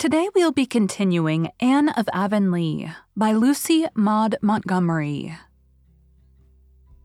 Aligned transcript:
Today 0.00 0.30
we'll 0.34 0.50
be 0.50 0.64
continuing 0.64 1.50
Anne 1.60 1.90
of 1.90 2.08
Avonlea 2.14 2.96
by 3.14 3.32
Lucy 3.32 3.84
Maud 3.94 4.34
Montgomery. 4.40 5.36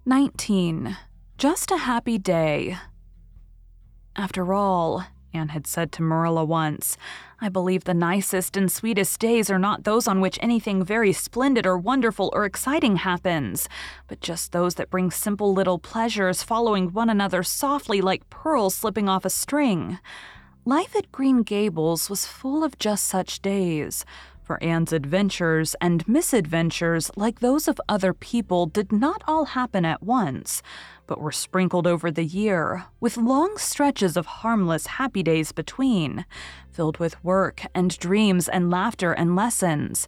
19. 0.05 0.95
Just 1.37 1.71
a 1.71 1.77
happy 1.79 2.17
day. 2.17 2.77
After 4.15 4.53
all, 4.53 5.03
Anne 5.33 5.49
had 5.49 5.67
said 5.67 5.91
to 5.91 6.03
Marilla 6.03 6.45
once, 6.45 6.95
I 7.41 7.49
believe 7.49 7.83
the 7.83 7.93
nicest 7.93 8.55
and 8.55 8.71
sweetest 8.71 9.19
days 9.19 9.49
are 9.49 9.59
not 9.59 9.83
those 9.83 10.07
on 10.07 10.21
which 10.21 10.39
anything 10.41 10.81
very 10.81 11.11
splendid 11.11 11.67
or 11.67 11.77
wonderful 11.77 12.29
or 12.31 12.45
exciting 12.45 12.95
happens, 12.95 13.67
but 14.07 14.21
just 14.21 14.53
those 14.53 14.75
that 14.75 14.89
bring 14.89 15.11
simple 15.11 15.53
little 15.53 15.79
pleasures 15.79 16.43
following 16.43 16.93
one 16.93 17.09
another 17.09 17.43
softly 17.43 17.99
like 17.99 18.29
pearls 18.29 18.73
slipping 18.73 19.09
off 19.09 19.25
a 19.25 19.29
string. 19.29 19.99
Life 20.67 20.95
at 20.95 21.11
Green 21.11 21.43
Gables 21.43 22.09
was 22.09 22.25
full 22.25 22.63
of 22.63 22.79
just 22.79 23.05
such 23.05 23.39
days, 23.39 24.03
for 24.41 24.57
Anne's 24.63 24.91
adventures 24.91 25.75
and 25.79 26.07
misadventures, 26.07 27.11
like 27.15 27.39
those 27.39 27.67
of 27.67 27.79
other 27.87 28.15
people, 28.15 28.65
did 28.65 28.91
not 28.91 29.21
all 29.27 29.45
happen 29.45 29.85
at 29.85 30.01
once, 30.01 30.63
but 31.05 31.21
were 31.21 31.31
sprinkled 31.31 31.85
over 31.85 32.09
the 32.09 32.25
year, 32.25 32.85
with 32.99 33.15
long 33.15 33.59
stretches 33.59 34.17
of 34.17 34.25
harmless, 34.25 34.87
happy 34.87 35.21
days 35.21 35.51
between, 35.51 36.25
filled 36.71 36.97
with 36.97 37.23
work 37.23 37.67
and 37.75 37.99
dreams 37.99 38.49
and 38.49 38.71
laughter 38.71 39.11
and 39.11 39.35
lessons. 39.35 40.07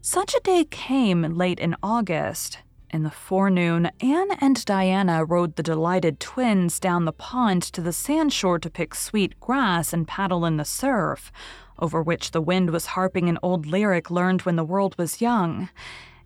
Such 0.00 0.34
a 0.34 0.40
day 0.40 0.64
came 0.64 1.36
late 1.36 1.60
in 1.60 1.76
August, 1.82 2.60
in 2.90 3.02
the 3.02 3.10
forenoon, 3.10 3.90
Anne 4.00 4.30
and 4.40 4.64
Diana 4.64 5.24
rowed 5.24 5.56
the 5.56 5.62
delighted 5.62 6.20
twins 6.20 6.80
down 6.80 7.04
the 7.04 7.12
pond 7.12 7.62
to 7.62 7.80
the 7.80 7.90
sandshore 7.90 8.60
to 8.60 8.70
pick 8.70 8.94
sweet 8.94 9.38
grass 9.40 9.92
and 9.92 10.08
paddle 10.08 10.44
in 10.44 10.56
the 10.56 10.64
surf, 10.64 11.30
over 11.78 12.02
which 12.02 12.30
the 12.30 12.40
wind 12.40 12.70
was 12.70 12.86
harping 12.86 13.28
an 13.28 13.38
old 13.42 13.66
lyric 13.66 14.10
learned 14.10 14.42
when 14.42 14.56
the 14.56 14.64
world 14.64 14.96
was 14.98 15.20
young. 15.20 15.68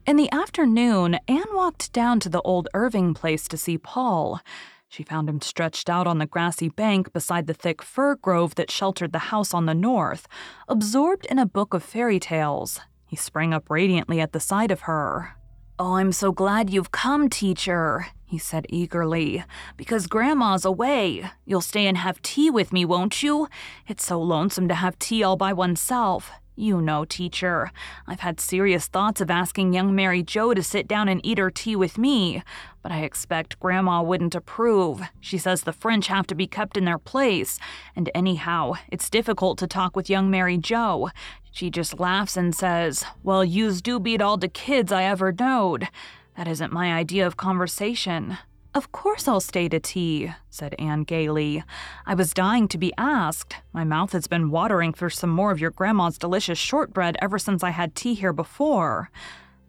In 0.06 0.16
the 0.16 0.30
afternoon, 0.32 1.18
Anne 1.28 1.52
walked 1.52 1.92
down 1.92 2.20
to 2.20 2.28
the 2.28 2.42
old 2.42 2.68
Irving 2.74 3.14
place 3.14 3.46
to 3.48 3.56
see 3.56 3.78
Paul. 3.78 4.40
She 4.88 5.02
found 5.02 5.28
him 5.28 5.40
stretched 5.40 5.88
out 5.88 6.06
on 6.06 6.18
the 6.18 6.26
grassy 6.26 6.68
bank 6.68 7.12
beside 7.12 7.46
the 7.46 7.54
thick 7.54 7.82
fir 7.82 8.16
grove 8.16 8.56
that 8.56 8.70
sheltered 8.70 9.12
the 9.12 9.30
house 9.30 9.54
on 9.54 9.66
the 9.66 9.74
north, 9.74 10.26
absorbed 10.68 11.26
in 11.26 11.38
a 11.38 11.46
book 11.46 11.72
of 11.72 11.82
fairy 11.82 12.18
tales. 12.18 12.80
He 13.06 13.16
sprang 13.16 13.54
up 13.54 13.70
radiantly 13.70 14.20
at 14.20 14.32
the 14.32 14.40
sight 14.40 14.70
of 14.70 14.82
her. 14.82 15.36
Oh, 15.78 15.94
I'm 15.94 16.12
so 16.12 16.32
glad 16.32 16.70
you've 16.70 16.92
come, 16.92 17.30
teacher, 17.30 18.06
he 18.24 18.36
said 18.36 18.66
eagerly, 18.68 19.44
because 19.76 20.06
Grandma's 20.06 20.64
away. 20.64 21.30
You'll 21.46 21.62
stay 21.62 21.86
and 21.86 21.96
have 21.96 22.20
tea 22.22 22.50
with 22.50 22.72
me, 22.72 22.84
won't 22.84 23.22
you? 23.22 23.48
It's 23.88 24.04
so 24.04 24.20
lonesome 24.20 24.68
to 24.68 24.74
have 24.74 24.98
tea 24.98 25.22
all 25.22 25.36
by 25.36 25.52
oneself. 25.52 26.30
You 26.54 26.82
know, 26.82 27.06
teacher, 27.06 27.72
I've 28.06 28.20
had 28.20 28.38
serious 28.38 28.86
thoughts 28.86 29.22
of 29.22 29.30
asking 29.30 29.72
young 29.72 29.94
Mary 29.94 30.22
Joe 30.22 30.52
to 30.52 30.62
sit 30.62 30.86
down 30.86 31.08
and 31.08 31.24
eat 31.24 31.38
her 31.38 31.50
tea 31.50 31.74
with 31.76 31.96
me, 31.96 32.42
but 32.82 32.92
I 32.92 32.98
expect 32.98 33.58
Grandma 33.58 34.02
wouldn't 34.02 34.34
approve. 34.34 35.00
She 35.18 35.38
says 35.38 35.62
the 35.62 35.72
French 35.72 36.08
have 36.08 36.26
to 36.26 36.34
be 36.34 36.46
kept 36.46 36.76
in 36.76 36.84
their 36.84 36.98
place, 36.98 37.58
and 37.96 38.10
anyhow, 38.14 38.74
it's 38.90 39.08
difficult 39.08 39.56
to 39.58 39.66
talk 39.66 39.96
with 39.96 40.10
young 40.10 40.30
Mary 40.30 40.58
Joe. 40.58 41.08
She 41.50 41.70
just 41.70 41.98
laughs 41.98 42.36
and 42.36 42.54
says, 42.54 43.02
Well, 43.22 43.42
yous 43.42 43.80
do 43.80 43.98
beat 43.98 44.20
all 44.20 44.36
de 44.36 44.48
kids 44.48 44.92
I 44.92 45.04
ever 45.04 45.32
knowed. 45.32 45.88
That 46.36 46.48
isn't 46.48 46.72
my 46.72 46.92
idea 46.92 47.26
of 47.26 47.38
conversation. 47.38 48.36
Of 48.74 48.90
course 48.90 49.28
I'll 49.28 49.40
stay 49.40 49.68
to 49.68 49.78
tea, 49.78 50.32
said 50.48 50.74
Anne 50.78 51.02
gaily. 51.02 51.62
I 52.06 52.14
was 52.14 52.32
dying 52.32 52.68
to 52.68 52.78
be 52.78 52.94
asked. 52.96 53.56
My 53.74 53.84
mouth 53.84 54.12
has 54.12 54.26
been 54.26 54.50
watering 54.50 54.94
for 54.94 55.10
some 55.10 55.28
more 55.28 55.52
of 55.52 55.60
your 55.60 55.70
grandma's 55.70 56.16
delicious 56.16 56.56
shortbread 56.56 57.18
ever 57.20 57.38
since 57.38 57.62
I 57.62 57.68
had 57.68 57.94
tea 57.94 58.14
here 58.14 58.32
before. 58.32 59.10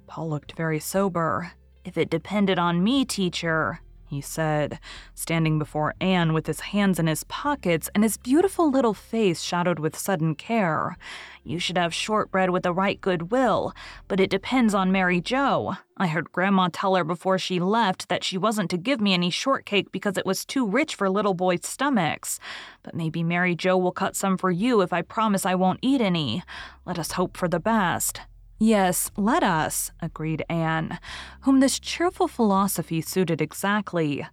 Paul 0.07 0.29
looked 0.29 0.55
very 0.55 0.79
sober. 0.79 1.51
If 1.83 1.97
it 1.97 2.09
depended 2.09 2.57
on 2.57 2.81
me, 2.81 3.03
teacher, 3.03 3.81
he 4.13 4.21
said, 4.21 4.79
standing 5.15 5.59
before 5.59 5.95
Anne 5.99 6.33
with 6.33 6.47
his 6.47 6.59
hands 6.59 6.99
in 6.99 7.07
his 7.07 7.23
pockets 7.25 7.89
and 7.93 8.03
his 8.03 8.17
beautiful 8.17 8.71
little 8.71 8.93
face 8.93 9.41
shadowed 9.41 9.79
with 9.79 9.97
sudden 9.97 10.35
care. 10.35 10.97
You 11.43 11.59
should 11.59 11.77
have 11.77 11.93
shortbread 11.93 12.51
with 12.51 12.65
a 12.65 12.71
right 12.71 13.01
good 13.01 13.31
will, 13.31 13.73
but 14.07 14.19
it 14.19 14.29
depends 14.29 14.73
on 14.73 14.91
Mary 14.91 15.19
Joe. 15.19 15.75
I 15.97 16.07
heard 16.07 16.31
Grandma 16.31 16.69
tell 16.71 16.95
her 16.95 17.03
before 17.03 17.37
she 17.37 17.59
left 17.59 18.07
that 18.07 18.23
she 18.23 18.37
wasn't 18.37 18.69
to 18.69 18.77
give 18.77 19.01
me 19.01 19.13
any 19.13 19.29
shortcake 19.29 19.91
because 19.91 20.17
it 20.17 20.25
was 20.25 20.45
too 20.45 20.65
rich 20.65 20.95
for 20.95 21.09
little 21.09 21.33
boys' 21.33 21.65
stomachs. 21.65 22.39
But 22.81 22.95
maybe 22.95 23.23
Mary 23.23 23.55
Joe 23.55 23.77
will 23.77 23.91
cut 23.91 24.15
some 24.15 24.37
for 24.37 24.51
you 24.51 24.81
if 24.81 24.93
I 24.93 25.01
promise 25.01 25.45
I 25.45 25.55
won't 25.55 25.79
eat 25.81 26.01
any. 26.01 26.43
Let 26.85 26.97
us 26.97 27.13
hope 27.13 27.35
for 27.35 27.47
the 27.47 27.59
best. 27.59 28.21
Yes, 28.65 29.11
let 29.17 29.43
us, 29.43 29.91
agreed 30.01 30.45
Anne, 30.47 30.97
whom 31.41 31.59
this 31.59 31.81
cheerful 31.81 32.29
philosophy 32.29 33.01
suited 33.01 33.41
exactly. 33.41 34.25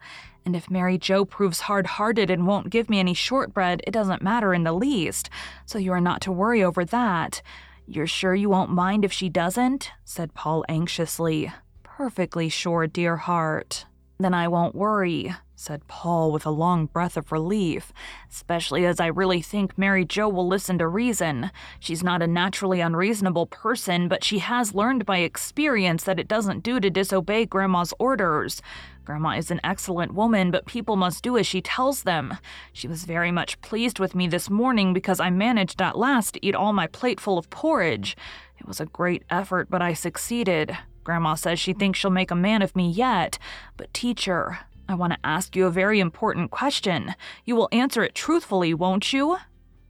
And 0.47 0.55
if 0.55 0.71
Mary 0.71 0.99
Joe 0.99 1.25
proves 1.25 1.63
hard 1.63 1.85
hearted 1.85 2.31
and 2.31 2.47
won't 2.47 2.71
give 2.71 2.89
me 2.89 3.01
any 3.01 3.13
shortbread, 3.13 3.83
it 3.89 3.91
doesn't 3.91 4.23
matter 4.23 4.55
in 4.55 4.63
the 4.63 4.73
least, 4.73 5.31
so 5.67 5.79
you 5.79 5.91
are 5.91 6.01
not 6.01 6.21
to 6.21 6.31
worry 6.31 6.63
over 6.63 6.85
that. 6.85 7.43
You're 7.89 8.07
sure 8.07 8.37
you 8.37 8.49
won't 8.49 8.71
mind 8.71 9.05
if 9.05 9.13
she 9.13 9.29
doesn't? 9.29 9.91
said 10.05 10.33
Paul 10.33 10.65
anxiously. 10.69 11.53
Perfectly 11.83 12.49
sure, 12.49 12.87
dear 12.87 13.17
heart. 13.17 13.85
Then 14.21 14.35
I 14.35 14.49
won't 14.49 14.75
worry, 14.75 15.35
said 15.57 15.89
Paul 15.89 16.31
with 16.31 16.45
a 16.45 16.51
long 16.51 16.85
breath 16.85 17.17
of 17.17 17.33
relief, 17.33 17.91
especially 18.31 18.85
as 18.85 19.01
I 19.01 19.07
really 19.07 19.41
think 19.41 19.79
Mary 19.79 20.05
Joe 20.05 20.29
will 20.29 20.47
listen 20.47 20.77
to 20.77 20.87
reason. 20.87 21.51
She's 21.79 22.03
not 22.03 22.21
a 22.21 22.27
naturally 22.27 22.83
unreasonable 22.83 23.47
person, 23.47 24.09
but 24.09 24.23
she 24.23 24.41
has 24.41 24.75
learned 24.75 25.07
by 25.07 25.21
experience 25.21 26.05
that 26.05 26.21
it 26.21 26.29
doesn't 26.29 26.63
do 26.63 26.81
to 26.81 26.91
disobey 26.91 27.47
Grandma's 27.47 27.95
orders. 27.99 28.61
Grandma 29.07 29.39
is 29.39 29.51
an 29.51 29.63
excellent 29.65 30.13
woman, 30.13 30.51
but 30.51 30.67
people 30.67 30.97
must 30.97 31.23
do 31.23 31.39
as 31.39 31.47
she 31.47 31.63
tells 31.63 32.03
them. 32.03 32.37
She 32.75 32.89
was 32.89 33.05
very 33.05 33.33
much 33.33 33.59
pleased 33.63 33.99
with 33.99 34.15
me 34.15 34.29
this 34.29 34.51
morning 34.51 34.93
because 34.93 35.19
I 35.19 35.31
managed 35.31 35.81
at 35.81 35.97
last 35.97 36.35
to 36.35 36.47
eat 36.47 36.55
all 36.55 36.75
my 36.75 36.89
plateful 36.89 37.39
of 37.39 37.49
porridge. 37.49 38.19
It 38.59 38.69
was 38.69 38.81
a 38.81 38.87
great 38.87 39.23
effort, 39.31 39.71
but 39.71 39.81
I 39.81 39.95
succeeded. 39.95 40.77
Grandma 41.05 41.35
says 41.35 41.59
she 41.59 41.73
thinks 41.73 41.99
she'll 41.99 42.11
make 42.11 42.31
a 42.31 42.37
man 42.37 42.63
of 42.63 42.77
me 42.77 42.89
yet. 42.89 43.39
But, 43.77 43.93
teacher, 43.95 44.59
I 44.89 44.95
want 44.95 45.13
to 45.13 45.19
ask 45.23 45.55
you 45.55 45.67
a 45.67 45.71
very 45.71 46.01
important 46.01 46.51
question. 46.51 47.15
You 47.45 47.57
will 47.57 47.69
answer 47.73 48.03
it 48.03 48.15
truthfully, 48.15 48.75
won't 48.75 49.13
you? 49.13 49.39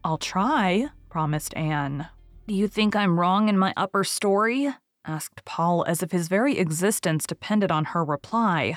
I'll 0.04 0.18
try, 0.18 0.88
promised 1.08 1.56
Anne. 1.56 2.08
Do 2.46 2.54
you 2.54 2.68
think 2.68 2.94
I'm 2.96 3.18
wrong 3.18 3.48
in 3.48 3.58
my 3.58 3.72
upper 3.76 4.04
story? 4.04 4.70
asked 5.06 5.44
Paul 5.44 5.84
as 5.86 6.02
if 6.02 6.12
his 6.12 6.28
very 6.28 6.58
existence 6.58 7.26
depended 7.26 7.70
on 7.70 7.86
her 7.86 8.04
reply. 8.04 8.76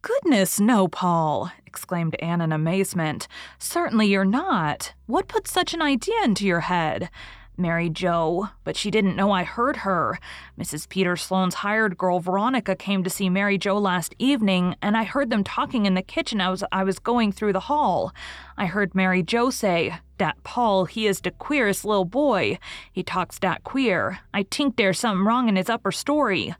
Goodness, 0.00 0.60
no, 0.60 0.88
Paul, 0.88 1.50
exclaimed 1.66 2.16
Anne 2.20 2.40
in 2.40 2.52
amazement. 2.52 3.28
Certainly 3.58 4.06
you're 4.06 4.24
not. 4.24 4.94
What 5.06 5.28
put 5.28 5.48
such 5.48 5.74
an 5.74 5.82
idea 5.82 6.22
into 6.24 6.46
your 6.46 6.60
head? 6.60 7.10
Mary 7.58 7.90
Joe, 7.90 8.48
but 8.64 8.76
she 8.76 8.90
didn't 8.90 9.16
know 9.16 9.32
I 9.32 9.42
heard 9.44 9.78
her. 9.78 10.18
Mrs. 10.58 10.88
Peter 10.88 11.16
Sloane's 11.16 11.56
hired 11.56 11.98
girl 11.98 12.20
Veronica 12.20 12.76
came 12.76 13.02
to 13.04 13.10
see 13.10 13.28
Mary 13.28 13.58
Joe 13.58 13.78
last 13.78 14.14
evening, 14.18 14.76
and 14.80 14.96
I 14.96 15.04
heard 15.04 15.30
them 15.30 15.44
talking 15.44 15.84
in 15.84 15.94
the 15.94 16.02
kitchen 16.02 16.40
as 16.40 16.62
I 16.70 16.84
was 16.84 16.98
going 16.98 17.32
through 17.32 17.52
the 17.52 17.60
hall. 17.60 18.14
I 18.56 18.66
heard 18.66 18.94
Mary 18.94 19.22
Joe 19.22 19.50
say, 19.50 19.98
Dat 20.18 20.42
Paul, 20.44 20.84
he 20.84 21.06
is 21.06 21.20
de 21.20 21.30
queerest 21.30 21.84
little 21.84 22.04
boy. 22.04 22.58
He 22.92 23.02
talks 23.02 23.38
dat 23.38 23.64
queer. 23.64 24.20
I 24.32 24.44
tink 24.44 24.76
there's 24.76 24.98
something 24.98 25.24
wrong 25.24 25.48
in 25.48 25.56
his 25.56 25.68
upper 25.68 25.92
story. 25.92 26.54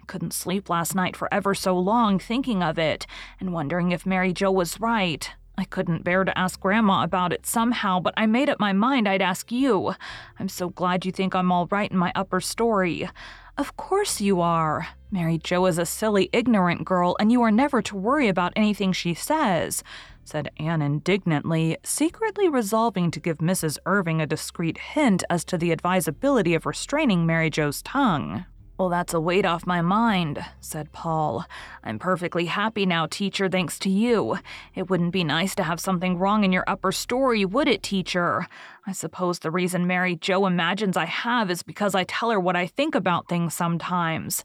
I 0.00 0.04
couldn't 0.06 0.34
sleep 0.34 0.68
last 0.68 0.94
night 0.94 1.16
for 1.16 1.32
ever 1.32 1.54
so 1.54 1.78
long 1.78 2.18
thinking 2.18 2.62
of 2.62 2.78
it, 2.78 3.06
and 3.40 3.52
wondering 3.52 3.92
if 3.92 4.06
Mary 4.06 4.32
Joe 4.32 4.50
was 4.50 4.80
right. 4.80 5.30
I 5.62 5.66
couldn't 5.66 6.02
bear 6.02 6.24
to 6.24 6.36
ask 6.36 6.58
Grandma 6.58 7.04
about 7.04 7.32
it 7.32 7.46
somehow, 7.46 8.00
but 8.00 8.14
I 8.16 8.26
made 8.26 8.48
up 8.48 8.58
my 8.58 8.72
mind 8.72 9.08
I'd 9.08 9.22
ask 9.22 9.52
you. 9.52 9.94
I'm 10.40 10.48
so 10.48 10.70
glad 10.70 11.06
you 11.06 11.12
think 11.12 11.36
I'm 11.36 11.52
all 11.52 11.68
right 11.70 11.88
in 11.88 11.96
my 11.96 12.10
upper 12.16 12.40
story. 12.40 13.08
Of 13.56 13.76
course 13.76 14.20
you 14.20 14.40
are. 14.40 14.88
Mary 15.12 15.38
Joe 15.38 15.66
is 15.66 15.78
a 15.78 15.86
silly, 15.86 16.28
ignorant 16.32 16.84
girl, 16.84 17.14
and 17.20 17.30
you 17.30 17.42
are 17.42 17.52
never 17.52 17.80
to 17.80 17.94
worry 17.94 18.26
about 18.26 18.52
anything 18.56 18.92
she 18.92 19.14
says, 19.14 19.84
said 20.24 20.50
Anne 20.56 20.82
indignantly, 20.82 21.76
secretly 21.84 22.48
resolving 22.48 23.12
to 23.12 23.20
give 23.20 23.38
Mrs. 23.38 23.78
Irving 23.86 24.20
a 24.20 24.26
discreet 24.26 24.78
hint 24.78 25.22
as 25.30 25.44
to 25.44 25.56
the 25.56 25.70
advisability 25.70 26.56
of 26.56 26.66
restraining 26.66 27.24
Mary 27.24 27.50
Joe's 27.50 27.82
tongue. 27.82 28.46
Well, 28.82 28.88
that's 28.88 29.14
a 29.14 29.20
weight 29.20 29.46
off 29.46 29.64
my 29.64 29.80
mind, 29.80 30.44
said 30.60 30.90
Paul. 30.90 31.46
I'm 31.84 32.00
perfectly 32.00 32.46
happy 32.46 32.84
now, 32.84 33.06
teacher, 33.06 33.48
thanks 33.48 33.78
to 33.78 33.88
you. 33.88 34.40
It 34.74 34.90
wouldn't 34.90 35.12
be 35.12 35.22
nice 35.22 35.54
to 35.54 35.62
have 35.62 35.78
something 35.78 36.18
wrong 36.18 36.42
in 36.42 36.50
your 36.50 36.64
upper 36.66 36.90
story, 36.90 37.44
would 37.44 37.68
it, 37.68 37.84
teacher? 37.84 38.48
I 38.84 38.90
suppose 38.90 39.38
the 39.38 39.52
reason 39.52 39.86
Mary 39.86 40.16
Joe 40.16 40.46
imagines 40.46 40.96
I 40.96 41.04
have 41.04 41.48
is 41.48 41.62
because 41.62 41.94
I 41.94 42.02
tell 42.02 42.30
her 42.30 42.40
what 42.40 42.56
I 42.56 42.66
think 42.66 42.96
about 42.96 43.28
things 43.28 43.54
sometimes. 43.54 44.42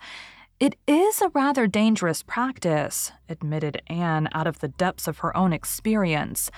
It 0.59 0.75
is 0.85 1.19
a 1.19 1.29
rather 1.29 1.65
dangerous 1.65 2.21
practice, 2.21 3.11
admitted 3.27 3.81
Anne 3.87 4.29
out 4.33 4.45
of 4.45 4.59
the 4.59 4.67
depths 4.67 5.07
of 5.07 5.17
her 5.19 5.35
own 5.35 5.51
experience. 5.51 6.51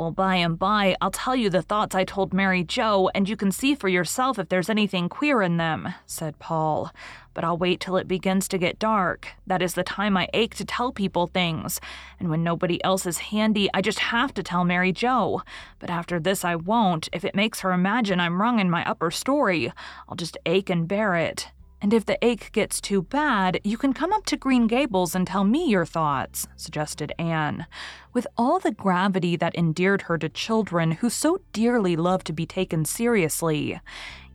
Well, 0.00 0.12
by 0.12 0.36
and 0.36 0.58
by, 0.58 0.96
I'll 1.02 1.10
tell 1.10 1.36
you 1.36 1.50
the 1.50 1.60
thoughts 1.60 1.94
I 1.94 2.04
told 2.04 2.32
Mary 2.32 2.64
Joe, 2.64 3.10
and 3.14 3.28
you 3.28 3.36
can 3.36 3.52
see 3.52 3.74
for 3.74 3.86
yourself 3.86 4.38
if 4.38 4.48
there's 4.48 4.70
anything 4.70 5.10
queer 5.10 5.42
in 5.42 5.58
them, 5.58 5.92
said 6.06 6.38
Paul. 6.38 6.90
But 7.34 7.44
I'll 7.44 7.58
wait 7.58 7.80
till 7.80 7.98
it 7.98 8.08
begins 8.08 8.48
to 8.48 8.56
get 8.56 8.78
dark. 8.78 9.28
That 9.46 9.60
is 9.60 9.74
the 9.74 9.84
time 9.84 10.16
I 10.16 10.30
ache 10.32 10.54
to 10.54 10.64
tell 10.64 10.90
people 10.90 11.26
things. 11.26 11.82
And 12.18 12.30
when 12.30 12.42
nobody 12.42 12.82
else 12.82 13.04
is 13.04 13.18
handy, 13.18 13.68
I 13.74 13.82
just 13.82 13.98
have 13.98 14.32
to 14.32 14.42
tell 14.42 14.64
Mary 14.64 14.90
Joe. 14.90 15.42
But 15.80 15.90
after 15.90 16.18
this, 16.18 16.46
I 16.46 16.56
won't. 16.56 17.10
If 17.12 17.22
it 17.22 17.34
makes 17.34 17.60
her 17.60 17.70
imagine 17.70 18.20
I'm 18.20 18.40
wrong 18.40 18.58
in 18.58 18.70
my 18.70 18.82
upper 18.88 19.10
story, 19.10 19.70
I'll 20.08 20.16
just 20.16 20.38
ache 20.46 20.70
and 20.70 20.88
bear 20.88 21.14
it. 21.14 21.50
And 21.82 21.94
if 21.94 22.04
the 22.04 22.22
ache 22.24 22.52
gets 22.52 22.80
too 22.80 23.02
bad, 23.02 23.60
you 23.64 23.78
can 23.78 23.94
come 23.94 24.12
up 24.12 24.26
to 24.26 24.36
Green 24.36 24.66
Gables 24.66 25.14
and 25.14 25.26
tell 25.26 25.44
me 25.44 25.66
your 25.66 25.86
thoughts, 25.86 26.46
suggested 26.54 27.12
Anne, 27.18 27.66
with 28.12 28.26
all 28.36 28.58
the 28.58 28.70
gravity 28.70 29.34
that 29.36 29.54
endeared 29.54 30.02
her 30.02 30.18
to 30.18 30.28
children 30.28 30.92
who 30.92 31.08
so 31.08 31.40
dearly 31.52 31.96
love 31.96 32.22
to 32.24 32.34
be 32.34 32.44
taken 32.44 32.84
seriously. 32.84 33.80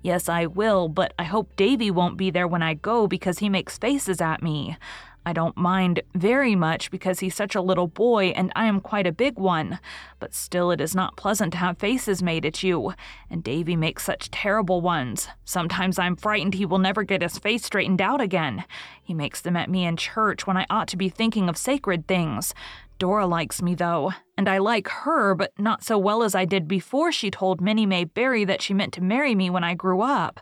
Yes, 0.01 0.27
I 0.27 0.45
will, 0.45 0.87
but 0.87 1.13
I 1.17 1.23
hope 1.23 1.55
Davy 1.55 1.89
won't 1.91 2.17
be 2.17 2.29
there 2.29 2.47
when 2.47 2.61
I 2.63 2.75
go 2.75 3.07
because 3.07 3.39
he 3.39 3.49
makes 3.49 3.77
faces 3.77 4.21
at 4.21 4.41
me. 4.41 4.77
I 5.25 5.33
don't 5.33 5.57
mind 5.57 6.01
very 6.13 6.55
much 6.55 6.91
because 6.91 7.19
he's 7.19 7.33
such 7.33 7.55
a 7.55 7.61
little 7.61 7.87
boy 7.87 8.27
and 8.27 8.51
I 8.55 8.65
am 8.65 8.79
quite 8.79 9.07
a 9.07 9.11
big 9.11 9.39
one, 9.39 9.79
but 10.19 10.35
still 10.35 10.69
it 10.69 10.79
is 10.79 10.93
not 10.93 11.15
pleasant 11.15 11.53
to 11.53 11.57
have 11.57 11.79
faces 11.79 12.21
made 12.21 12.45
at 12.45 12.61
you, 12.61 12.93
and 13.29 13.43
Davy 13.43 13.75
makes 13.75 14.03
such 14.03 14.29
terrible 14.29 14.81
ones. 14.81 15.27
Sometimes 15.43 15.97
I'm 15.97 16.15
frightened 16.15 16.53
he 16.53 16.65
will 16.65 16.77
never 16.77 17.03
get 17.03 17.23
his 17.23 17.39
face 17.39 17.65
straightened 17.65 18.01
out 18.01 18.21
again. 18.21 18.65
He 19.01 19.15
makes 19.15 19.41
them 19.41 19.57
at 19.57 19.69
me 19.69 19.85
in 19.85 19.97
church 19.97 20.45
when 20.45 20.57
I 20.57 20.67
ought 20.69 20.87
to 20.89 20.97
be 20.97 21.09
thinking 21.09 21.49
of 21.49 21.57
sacred 21.57 22.07
things. 22.07 22.53
Dora 22.97 23.25
likes 23.25 23.61
me, 23.61 23.75
though, 23.75 24.13
and 24.37 24.47
I 24.47 24.59
like 24.59 24.87
her, 24.87 25.35
but 25.35 25.51
not 25.59 25.83
so 25.83 25.97
well 25.97 26.23
as 26.23 26.33
I 26.33 26.45
did 26.45 26.67
before 26.67 27.11
she 27.11 27.29
told 27.29 27.59
Minnie 27.59 27.85
May 27.85 28.05
Barry 28.05 28.45
that 28.45 28.61
she 28.61 28.73
meant 28.73 28.93
to 28.93 29.03
marry 29.03 29.35
me 29.35 29.49
when 29.49 29.65
I 29.65 29.73
grew 29.73 30.01
up. 30.01 30.39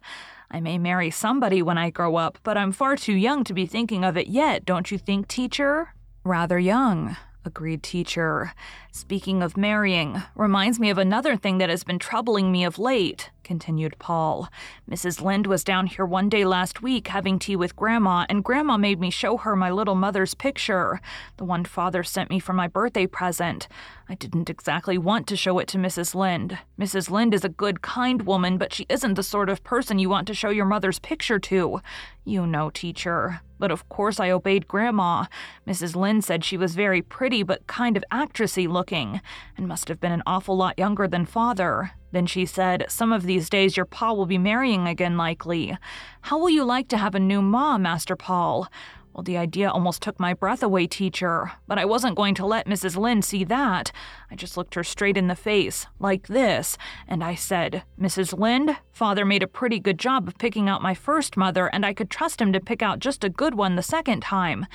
I 0.54 0.60
may 0.60 0.78
marry 0.78 1.10
somebody 1.10 1.64
when 1.64 1.80
I 1.80 1.90
grow 1.90 2.16
up, 2.16 2.38
but 2.44 2.60
I'm 2.60 2.72
far 2.72 2.96
too 2.96 3.16
young 3.16 3.44
to 3.46 3.56
be 3.56 3.66
thinking 3.66 4.06
of 4.06 4.16
it 4.16 4.28
yet, 4.28 4.66
don't 4.66 4.92
you 4.92 5.00
think, 5.00 5.28
teacher? 5.28 5.96
Rather 6.24 6.60
young, 6.60 7.18
agreed 7.44 7.82
teacher. 7.82 8.54
Speaking 8.92 9.42
of 9.42 9.58
marrying, 9.58 10.22
reminds 10.36 10.80
me 10.80 10.92
of 10.92 11.00
another 11.00 11.36
thing 11.36 11.58
that 11.58 11.72
has 11.72 11.84
been 11.84 11.98
troubling 11.98 12.52
me 12.52 12.64
of 12.64 12.78
late 12.78 13.32
continued 13.44 13.98
Paul. 14.00 14.50
Mrs. 14.90 15.22
Lynde 15.22 15.48
was 15.48 15.64
down 15.64 15.88
here 15.88 16.06
one 16.06 16.30
day 16.30 16.46
last 16.46 16.82
week 16.82 17.08
having 17.08 17.40
tea 17.40 17.56
with 17.56 17.76
Grandma, 17.76 18.26
and 18.30 18.44
Grandma 18.44 18.78
made 18.78 19.00
me 19.00 19.10
show 19.10 19.38
her 19.38 19.56
my 19.56 19.70
little 19.70 19.96
mother's 19.96 20.34
picture, 20.34 21.02
the 21.38 21.46
one 21.46 21.66
Father 21.66 22.04
sent 22.04 22.30
me 22.30 22.40
for 22.40 22.54
my 22.54 22.68
birthday 22.68 23.08
present. 23.08 23.68
I 24.10 24.16
didn't 24.16 24.50
exactly 24.50 24.98
want 24.98 25.28
to 25.28 25.36
show 25.36 25.60
it 25.60 25.68
to 25.70 25.78
Mrs. 25.78 26.14
Lynde. 26.14 26.58
Mrs. 26.80 27.10
Lynde 27.10 27.34
is 27.34 27.46
a 27.46 27.50
good, 27.50 27.82
kind 27.82 28.24
woman, 28.24 28.58
but 28.58 28.74
she 28.74 28.86
isn't 28.90 29.14
the 29.16 29.24
sort 29.24 29.50
of 29.50 29.64
person 29.64 30.00
you 30.00 30.10
want 30.10 30.28
to 30.28 30.34
show 30.34 30.50
your 30.50 30.66
mother's 30.66 31.00
picture 31.00 31.40
to. 31.40 31.82
You 32.26 32.48
know, 32.48 32.70
teacher. 32.70 33.42
But 33.60 33.72
of 33.72 33.88
course 33.90 34.20
I 34.20 34.30
obeyed 34.30 34.68
Grandma. 34.68 35.26
Mrs. 35.68 35.96
Lynde 35.96 36.24
said 36.24 36.44
she 36.44 36.58
was 36.58 36.76
very 36.76 37.02
pretty 37.02 37.44
but 37.44 37.68
kind 37.68 37.96
of 37.96 38.04
actressy 38.12 38.68
looking, 38.68 39.22
and 39.58 39.68
must 39.68 39.88
have 39.88 40.00
been 40.00 40.12
an 40.12 40.24
awful 40.26 40.58
lot 40.58 40.78
younger 40.78 41.08
than 41.08 41.26
Father. 41.26 41.92
Then 42.14 42.28
she 42.28 42.46
said, 42.46 42.86
Some 42.90 43.12
of 43.12 43.24
these 43.24 43.50
days 43.50 43.76
your 43.76 43.88
pa 43.88 44.14
will 44.14 44.28
be 44.28 44.38
marrying 44.38 44.88
again, 44.88 45.18
likely. 45.18 45.76
How 46.22 46.38
will 46.38 46.52
you 46.52 46.64
like 46.64 46.88
to 46.90 46.98
have 46.98 47.16
a 47.16 47.20
new 47.20 47.42
ma, 47.42 47.80
Master 47.80 48.16
Paul? 48.16 48.70
Well, 49.14 49.24
the 49.24 49.38
idea 49.38 49.70
almost 49.70 50.02
took 50.02 50.20
my 50.20 50.34
breath 50.34 50.64
away, 50.64 50.88
teacher, 50.88 51.52
but 51.68 51.78
I 51.78 51.86
wasn't 51.86 52.16
going 52.16 52.34
to 52.36 52.46
let 52.48 52.66
Mrs. 52.66 52.98
Lynde 52.98 53.24
see 53.24 53.44
that. 53.44 53.92
I 54.32 54.36
just 54.36 54.58
looked 54.58 54.74
her 54.74 54.84
straight 54.84 55.18
in 55.18 55.28
the 55.28 55.36
face, 55.36 55.86
like 56.00 56.28
this, 56.28 56.78
and 57.08 57.24
I 57.24 57.36
said, 57.36 57.84
Mrs. 58.00 58.38
Lynde, 58.38 58.76
father 58.92 59.24
made 59.24 59.44
a 59.44 59.48
pretty 59.48 59.80
good 59.80 60.00
job 60.00 60.28
of 60.28 60.40
picking 60.40 60.68
out 60.68 60.82
my 60.82 60.96
first 60.96 61.38
mother, 61.38 61.68
and 61.68 61.86
I 61.86 61.94
could 61.94 62.10
trust 62.10 62.42
him 62.42 62.52
to 62.54 62.60
pick 62.60 62.82
out 62.82 63.00
just 63.00 63.24
a 63.24 63.30
good 63.30 63.54
one 63.54 63.76
the 63.76 63.84
second 63.84 64.22
time 64.22 64.66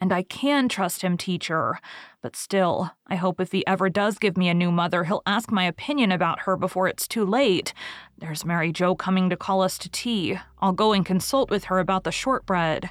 and 0.00 0.12
I 0.12 0.22
can 0.22 0.68
trust 0.68 1.02
him, 1.02 1.16
teacher. 1.16 1.80
But 2.22 2.36
still, 2.36 2.92
I 3.06 3.16
hope 3.16 3.40
if 3.40 3.52
he 3.52 3.66
ever 3.66 3.88
does 3.88 4.18
give 4.18 4.36
me 4.36 4.48
a 4.48 4.54
new 4.54 4.70
mother, 4.70 5.04
he'll 5.04 5.22
ask 5.26 5.50
my 5.50 5.64
opinion 5.64 6.12
about 6.12 6.40
her 6.40 6.56
before 6.56 6.88
it's 6.88 7.08
too 7.08 7.24
late. 7.24 7.72
There's 8.16 8.44
Mary 8.44 8.72
Joe 8.72 8.94
coming 8.94 9.30
to 9.30 9.36
call 9.36 9.62
us 9.62 9.78
to 9.78 9.88
tea. 9.88 10.38
I'll 10.60 10.72
go 10.72 10.92
and 10.92 11.04
consult 11.04 11.50
with 11.50 11.64
her 11.64 11.78
about 11.78 12.04
the 12.04 12.12
shortbread. 12.12 12.90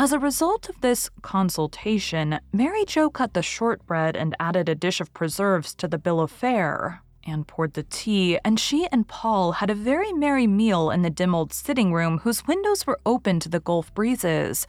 As 0.00 0.12
a 0.12 0.18
result 0.20 0.68
of 0.68 0.80
this 0.80 1.10
consultation, 1.22 2.38
Mary 2.52 2.84
Joe 2.84 3.10
cut 3.10 3.34
the 3.34 3.42
shortbread 3.42 4.16
and 4.16 4.36
added 4.38 4.68
a 4.68 4.76
dish 4.76 5.00
of 5.00 5.12
preserves 5.12 5.74
to 5.74 5.88
the 5.88 5.98
bill 5.98 6.20
of 6.20 6.30
fare. 6.30 7.02
Anne 7.26 7.44
poured 7.44 7.74
the 7.74 7.82
tea, 7.82 8.38
and 8.44 8.60
she 8.60 8.86
and 8.92 9.08
Paul 9.08 9.52
had 9.52 9.70
a 9.70 9.74
very 9.74 10.12
merry 10.12 10.46
meal 10.46 10.90
in 10.90 11.02
the 11.02 11.10
dim 11.10 11.34
old 11.34 11.52
sitting 11.52 11.92
room 11.92 12.18
whose 12.18 12.46
windows 12.46 12.86
were 12.86 13.00
open 13.04 13.40
to 13.40 13.48
the 13.48 13.58
Gulf 13.58 13.92
breezes 13.92 14.66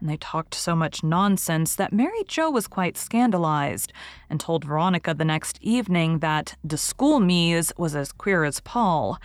and 0.00 0.10
they 0.10 0.16
talked 0.16 0.52
so 0.52 0.74
much 0.74 1.04
nonsense 1.04 1.76
that 1.76 1.92
Mary 1.92 2.24
Joe 2.26 2.50
was 2.50 2.66
quite 2.66 2.98
scandalized 2.98 3.92
and 4.28 4.40
told 4.40 4.64
Veronica 4.64 5.14
the 5.14 5.24
next 5.24 5.60
evening 5.62 6.18
that 6.18 6.56
the 6.64 6.76
school 6.76 7.20
mies 7.20 7.72
was 7.78 7.94
as 7.94 8.10
queer 8.10 8.42
as 8.42 8.58
Paul. 8.58 9.20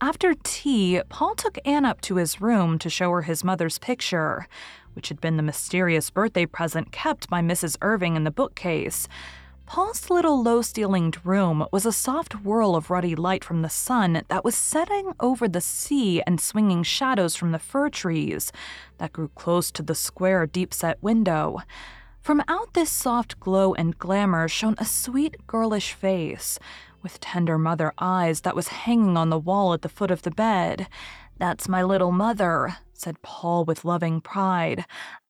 After 0.00 0.34
tea, 0.42 1.00
Paul 1.08 1.34
took 1.34 1.58
Anne 1.64 1.84
up 1.84 2.00
to 2.02 2.16
his 2.16 2.40
room 2.40 2.78
to 2.78 2.88
show 2.88 3.10
her 3.10 3.22
his 3.22 3.42
mother's 3.42 3.78
picture, 3.78 4.46
which 4.94 5.08
had 5.08 5.20
been 5.20 5.36
the 5.36 5.42
mysterious 5.42 6.10
birthday 6.10 6.46
present 6.46 6.92
kept 6.92 7.28
by 7.28 7.40
Mrs. 7.40 7.76
Irving 7.82 8.16
in 8.16 8.24
the 8.24 8.30
bookcase. 8.30 9.08
Paul's 9.66 10.10
little 10.10 10.42
low 10.42 10.60
ceilinged 10.60 11.24
room 11.24 11.66
was 11.72 11.86
a 11.86 11.92
soft 11.92 12.44
whirl 12.44 12.76
of 12.76 12.90
ruddy 12.90 13.14
light 13.14 13.42
from 13.42 13.62
the 13.62 13.70
sun 13.70 14.22
that 14.28 14.44
was 14.44 14.54
setting 14.54 15.12
over 15.20 15.48
the 15.48 15.60
sea 15.60 16.20
and 16.26 16.40
swinging 16.40 16.82
shadows 16.82 17.36
from 17.36 17.52
the 17.52 17.58
fir 17.58 17.88
trees 17.88 18.52
that 18.98 19.12
grew 19.12 19.28
close 19.28 19.70
to 19.72 19.82
the 19.82 19.94
square, 19.94 20.46
deep 20.46 20.74
set 20.74 21.02
window. 21.02 21.58
From 22.20 22.42
out 22.48 22.74
this 22.74 22.90
soft 22.90 23.40
glow 23.40 23.72
and 23.74 23.98
glamour 23.98 24.46
shone 24.46 24.76
a 24.78 24.84
sweet, 24.84 25.46
girlish 25.46 25.92
face, 25.92 26.58
with 27.02 27.18
tender 27.18 27.58
mother 27.58 27.92
eyes 27.98 28.42
that 28.42 28.54
was 28.54 28.68
hanging 28.68 29.16
on 29.16 29.30
the 29.30 29.38
wall 29.38 29.72
at 29.72 29.82
the 29.82 29.88
foot 29.88 30.10
of 30.10 30.22
the 30.22 30.30
bed. 30.30 30.86
That's 31.38 31.68
my 31.68 31.82
little 31.82 32.12
mother, 32.12 32.76
said 32.92 33.20
Paul 33.22 33.64
with 33.64 33.84
loving 33.84 34.20
pride. 34.20 34.84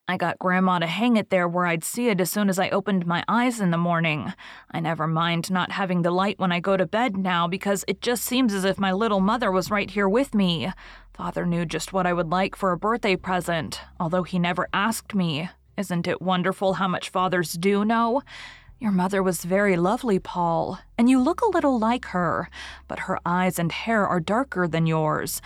I 0.09 0.16
got 0.16 0.38
Grandma 0.38 0.80
to 0.80 0.87
hang 0.87 1.16
it 1.16 1.30
there 1.30 1.49
where 1.49 1.64
I'd 1.64 1.85
see 1.85 2.09
it 2.09 2.21
as 2.21 2.30
soon 2.30 2.49
as 2.49 2.59
I 2.59 2.68
opened 2.71 3.06
my 3.06 3.25
eyes 3.28 3.61
in 3.61 3.71
the 3.71 3.78
morning. 3.78 4.35
I 4.71 4.80
never 4.80 5.06
mind 5.06 5.50
not 5.50 5.73
having 5.73 6.02
the 6.02 6.11
light 6.11 6.38
when 6.38 6.52
I 6.52 6.61
go 6.61 6.76
to 6.76 6.85
bed 6.85 7.16
now 7.16 7.47
because 7.47 7.85
it 7.87 8.00
just 8.00 8.25
seems 8.25 8.52
as 8.52 8.64
if 8.64 8.78
my 8.78 8.92
little 8.92 9.21
mother 9.21 9.50
was 9.50 9.71
right 9.71 9.88
here 9.88 10.09
with 10.09 10.35
me. 10.35 10.71
Father 11.14 11.47
knew 11.47 11.64
just 11.64 11.92
what 11.92 12.06
I 12.06 12.12
would 12.12 12.30
like 12.30 12.56
for 12.56 12.73
a 12.73 12.76
birthday 12.76 13.16
present, 13.16 13.80
although 14.00 14.25
he 14.25 14.38
never 14.38 14.68
asked 14.73 15.14
me. 15.14 15.49
Isn't 15.78 16.09
it 16.09 16.21
wonderful 16.21 16.75
how 16.75 16.88
much 16.88 17.09
fathers 17.09 17.52
do 17.52 17.85
know? 17.85 18.23
Your 18.80 18.92
mother 18.92 19.23
was 19.23 19.44
very 19.44 19.76
lovely, 19.76 20.18
Paul, 20.18 20.80
and 20.99 21.09
you 21.09 21.21
look 21.21 21.40
a 21.40 21.49
little 21.49 21.78
like 21.78 22.06
her, 22.06 22.50
but 22.88 23.00
her 23.00 23.18
eyes 23.25 23.59
and 23.59 23.71
hair 23.71 24.06
are 24.06 24.18
darker 24.18 24.66
than 24.66 24.87
yours. 24.87 25.40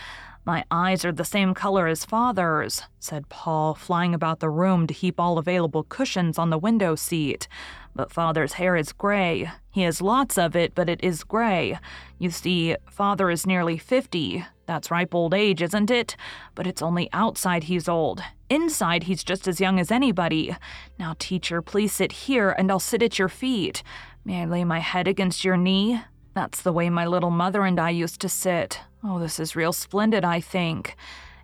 My 0.47 0.63
eyes 0.71 1.03
are 1.03 1.11
the 1.11 1.25
same 1.25 1.53
color 1.53 1.87
as 1.87 2.05
father's, 2.05 2.83
said 3.01 3.27
Paul, 3.27 3.75
flying 3.75 4.13
about 4.13 4.39
the 4.39 4.49
room 4.49 4.87
to 4.87 4.93
heap 4.93 5.19
all 5.19 5.37
available 5.37 5.83
cushions 5.83 6.39
on 6.39 6.51
the 6.51 6.57
window 6.57 6.95
seat. 6.95 7.49
But 7.93 8.13
father's 8.13 8.53
hair 8.53 8.77
is 8.77 8.93
gray. 8.93 9.51
He 9.71 9.81
has 9.81 10.01
lots 10.01 10.37
of 10.37 10.55
it, 10.55 10.73
but 10.73 10.87
it 10.87 11.03
is 11.03 11.25
gray. 11.25 11.77
You 12.17 12.31
see, 12.31 12.77
father 12.89 13.29
is 13.29 13.45
nearly 13.45 13.77
50. 13.77 14.45
That's 14.67 14.89
ripe 14.89 15.13
old 15.13 15.33
age, 15.33 15.61
isn't 15.61 15.91
it? 15.91 16.15
But 16.55 16.65
it's 16.65 16.81
only 16.81 17.09
outside 17.11 17.65
he's 17.65 17.89
old. 17.89 18.23
Inside, 18.49 19.03
he's 19.03 19.25
just 19.25 19.49
as 19.49 19.59
young 19.59 19.81
as 19.81 19.91
anybody. 19.91 20.55
Now, 20.97 21.17
teacher, 21.19 21.61
please 21.61 21.91
sit 21.91 22.13
here 22.13 22.51
and 22.51 22.71
I'll 22.71 22.79
sit 22.79 23.03
at 23.03 23.19
your 23.19 23.27
feet. 23.27 23.83
May 24.23 24.43
I 24.43 24.45
lay 24.45 24.63
my 24.63 24.79
head 24.79 25.09
against 25.09 25.43
your 25.43 25.57
knee? 25.57 25.99
That's 26.33 26.61
the 26.61 26.71
way 26.71 26.89
my 26.89 27.05
little 27.05 27.31
mother 27.31 27.65
and 27.65 27.81
I 27.81 27.89
used 27.89 28.21
to 28.21 28.29
sit. 28.29 28.79
Oh, 29.03 29.19
this 29.19 29.39
is 29.39 29.55
real 29.55 29.73
splendid, 29.73 30.25
I 30.25 30.39
think. 30.39 30.95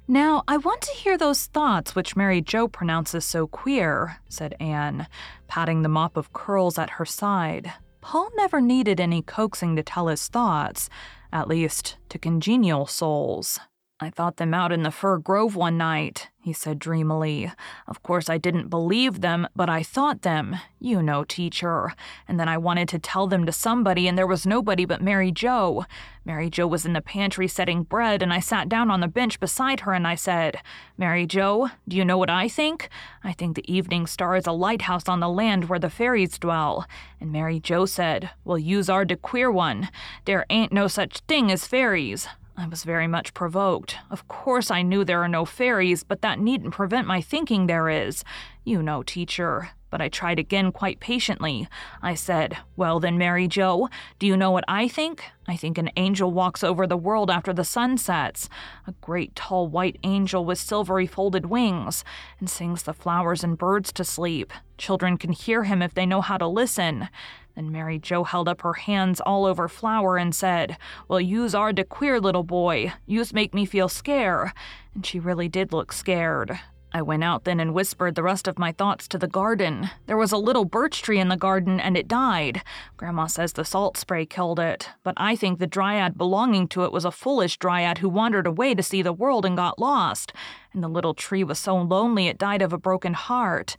Now, 0.07 0.43
I 0.47 0.57
want 0.57 0.81
to 0.81 0.93
hear 0.93 1.17
those 1.17 1.45
thoughts 1.45 1.95
which 1.95 2.15
Mary 2.15 2.41
Joe 2.41 2.67
pronounces 2.67 3.23
so 3.23 3.47
queer, 3.47 4.17
said 4.27 4.55
Anne, 4.59 5.07
patting 5.47 5.81
the 5.81 5.89
mop 5.89 6.17
of 6.17 6.33
curls 6.33 6.77
at 6.77 6.91
her 6.91 7.05
side. 7.05 7.71
Paul 8.01 8.29
never 8.35 8.59
needed 8.59 8.99
any 8.99 9.21
coaxing 9.21 9.77
to 9.77 9.83
tell 9.83 10.07
his 10.07 10.27
thoughts, 10.27 10.89
at 11.31 11.47
least 11.47 11.95
to 12.09 12.19
congenial 12.19 12.85
souls. 12.85 13.59
I 14.03 14.09
thought 14.09 14.35
them 14.35 14.53
out 14.53 14.73
in 14.73 14.83
the 14.83 14.91
fir 14.91 15.17
grove 15.17 15.55
one 15.55 15.77
night, 15.77 16.27
he 16.41 16.51
said 16.51 16.77
dreamily. 16.77 17.49
Of 17.87 18.03
course, 18.03 18.29
I 18.29 18.37
didn't 18.37 18.67
believe 18.67 19.21
them, 19.21 19.47
but 19.55 19.69
I 19.69 19.81
thought 19.81 20.23
them. 20.23 20.57
You 20.77 21.01
know, 21.01 21.23
teacher. 21.23 21.93
And 22.27 22.37
then 22.37 22.49
I 22.49 22.57
wanted 22.57 22.89
to 22.89 22.99
tell 22.99 23.27
them 23.27 23.45
to 23.45 23.53
somebody, 23.53 24.05
and 24.05 24.17
there 24.17 24.27
was 24.27 24.45
nobody 24.45 24.83
but 24.83 25.01
Mary 25.01 25.31
Joe. 25.31 25.85
Mary 26.25 26.49
Joe 26.49 26.67
was 26.67 26.85
in 26.85 26.91
the 26.91 27.01
pantry 27.01 27.47
setting 27.47 27.83
bread, 27.83 28.21
and 28.21 28.33
I 28.33 28.41
sat 28.41 28.67
down 28.67 28.91
on 28.91 28.99
the 28.99 29.07
bench 29.07 29.39
beside 29.39 29.79
her 29.79 29.93
and 29.93 30.05
I 30.05 30.15
said, 30.15 30.57
Mary 30.97 31.25
Joe, 31.25 31.69
do 31.87 31.95
you 31.95 32.03
know 32.03 32.17
what 32.17 32.29
I 32.29 32.49
think? 32.49 32.89
I 33.23 33.31
think 33.31 33.55
the 33.55 33.73
evening 33.73 34.05
star 34.05 34.35
is 34.35 34.45
a 34.45 34.51
lighthouse 34.51 35.07
on 35.07 35.21
the 35.21 35.29
land 35.29 35.69
where 35.69 35.79
the 35.79 35.89
fairies 35.89 36.37
dwell. 36.37 36.85
And 37.21 37.31
Mary 37.31 37.61
Joe 37.61 37.85
said, 37.85 38.31
Well, 38.43 38.59
you's 38.59 38.89
are 38.89 39.05
de 39.05 39.15
queer 39.15 39.49
one. 39.49 39.87
There 40.25 40.45
ain't 40.49 40.73
no 40.73 40.89
such 40.89 41.19
thing 41.21 41.49
as 41.49 41.65
fairies. 41.65 42.27
I 42.55 42.67
was 42.67 42.83
very 42.83 43.07
much 43.07 43.33
provoked. 43.33 43.97
Of 44.11 44.27
course, 44.27 44.69
I 44.69 44.83
knew 44.83 45.03
there 45.03 45.23
are 45.23 45.27
no 45.27 45.43
fairies, 45.43 46.03
but 46.03 46.21
that 46.21 46.39
needn't 46.39 46.73
prevent 46.73 47.07
my 47.07 47.19
thinking 47.19 47.65
there 47.65 47.89
is. 47.89 48.23
You 48.63 48.81
know, 48.81 49.03
teacher. 49.03 49.71
But 49.89 50.01
I 50.01 50.09
tried 50.09 50.39
again 50.39 50.71
quite 50.71 50.99
patiently. 50.99 51.67
I 52.01 52.15
said, 52.15 52.57
Well 52.75 52.99
then, 52.99 53.17
Mary 53.17 53.47
Joe, 53.47 53.89
do 54.17 54.25
you 54.25 54.35
know 54.35 54.49
what 54.49 54.63
I 54.67 54.87
think? 54.87 55.23
I 55.47 55.55
think 55.55 55.77
an 55.77 55.91
angel 55.97 56.31
walks 56.31 56.63
over 56.63 56.87
the 56.87 56.97
world 56.97 57.29
after 57.29 57.53
the 57.53 57.63
sun 57.63 57.99
sets. 57.99 58.49
A 58.87 58.93
great 59.01 59.35
tall 59.35 59.67
white 59.67 59.99
angel 60.03 60.45
with 60.45 60.57
silvery 60.57 61.05
folded 61.05 61.45
wings, 61.45 62.03
and 62.39 62.49
sings 62.49 62.83
the 62.83 62.93
flowers 62.93 63.43
and 63.43 63.55
birds 63.55 63.93
to 63.93 64.03
sleep. 64.03 64.51
Children 64.79 65.17
can 65.17 65.31
hear 65.31 65.65
him 65.65 65.83
if 65.83 65.93
they 65.93 66.07
know 66.07 66.21
how 66.21 66.37
to 66.37 66.47
listen. 66.47 67.09
Then 67.53 67.71
Mary 67.71 67.99
Joe 67.99 68.23
held 68.23 68.47
up 68.47 68.61
her 68.61 68.73
hands 68.73 69.21
all 69.21 69.45
over 69.45 69.67
flour 69.67 70.17
and 70.17 70.33
said, 70.33 70.75
Well, 71.07 71.21
yous 71.21 71.53
are 71.53 71.71
de 71.71 71.83
queer 71.83 72.19
little 72.19 72.43
boy. 72.43 72.93
Yous 73.05 73.31
make 73.31 73.53
me 73.53 73.65
feel 73.65 73.89
scare. 73.89 74.53
And 74.95 75.05
she 75.05 75.19
really 75.19 75.49
did 75.49 75.71
look 75.71 75.93
scared. 75.93 76.59
I 76.95 77.01
went 77.01 77.23
out 77.23 77.43
then 77.43 77.59
and 77.59 77.73
whispered 77.73 78.13
the 78.13 78.21
rest 78.21 78.47
of 78.47 78.59
my 78.59 78.71
thoughts 78.71 79.07
to 79.07 79.17
the 79.17 79.27
garden. 79.27 79.89
There 80.05 80.17
was 80.17 80.31
a 80.31 80.37
little 80.37 80.63
birch 80.63 81.01
tree 81.01 81.19
in 81.19 81.29
the 81.29 81.35
garden 81.35 81.79
and 81.79 81.97
it 81.97 82.07
died. 82.07 82.61
Grandma 82.97 83.25
says 83.25 83.53
the 83.53 83.65
salt 83.65 83.97
spray 83.97 84.27
killed 84.27 84.59
it, 84.59 84.89
but 85.03 85.15
I 85.17 85.35
think 85.35 85.57
the 85.57 85.65
dryad 85.65 86.19
belonging 86.19 86.67
to 86.69 86.83
it 86.83 86.91
was 86.91 87.03
a 87.03 87.11
foolish 87.11 87.57
dryad 87.57 87.97
who 87.97 88.09
wandered 88.09 88.45
away 88.45 88.75
to 88.75 88.83
see 88.83 89.01
the 89.01 89.11
world 89.11 89.43
and 89.43 89.57
got 89.57 89.79
lost. 89.79 90.33
And 90.71 90.83
the 90.83 90.87
little 90.87 91.15
tree 91.15 91.43
was 91.43 91.57
so 91.57 91.75
lonely 91.75 92.27
it 92.27 92.37
died 92.37 92.61
of 92.61 92.73
a 92.73 92.77
broken 92.77 93.13
heart. 93.13 93.75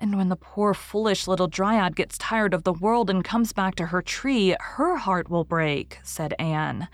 And 0.00 0.16
when 0.16 0.28
the 0.28 0.36
poor, 0.36 0.72
foolish 0.72 1.26
little 1.26 1.48
dryad 1.48 1.96
gets 1.96 2.18
tired 2.18 2.54
of 2.54 2.62
the 2.62 2.72
world 2.72 3.10
and 3.10 3.24
comes 3.24 3.52
back 3.52 3.74
to 3.76 3.86
her 3.86 4.02
tree, 4.02 4.54
her 4.60 4.96
heart 4.96 5.28
will 5.28 5.44
break, 5.44 5.98
said 6.04 6.34
Anne. 6.38 6.88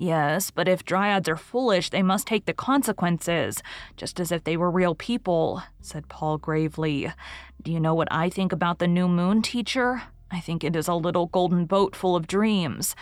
Yes, 0.00 0.52
but 0.52 0.68
if 0.68 0.84
dryads 0.84 1.28
are 1.28 1.36
foolish, 1.36 1.90
they 1.90 2.04
must 2.04 2.28
take 2.28 2.46
the 2.46 2.54
consequences, 2.54 3.64
just 3.96 4.20
as 4.20 4.30
if 4.30 4.44
they 4.44 4.56
were 4.56 4.70
real 4.70 4.94
people, 4.94 5.60
said 5.80 6.08
Paul 6.08 6.38
gravely. 6.38 7.12
Do 7.60 7.72
you 7.72 7.80
know 7.80 7.94
what 7.94 8.06
I 8.12 8.30
think 8.30 8.52
about 8.52 8.78
the 8.78 8.86
new 8.86 9.08
moon, 9.08 9.42
teacher? 9.42 10.02
I 10.30 10.38
think 10.38 10.62
it 10.62 10.76
is 10.76 10.86
a 10.86 10.94
little 10.94 11.26
golden 11.26 11.64
boat 11.64 11.96
full 11.96 12.14
of 12.14 12.28
dreams 12.28 12.94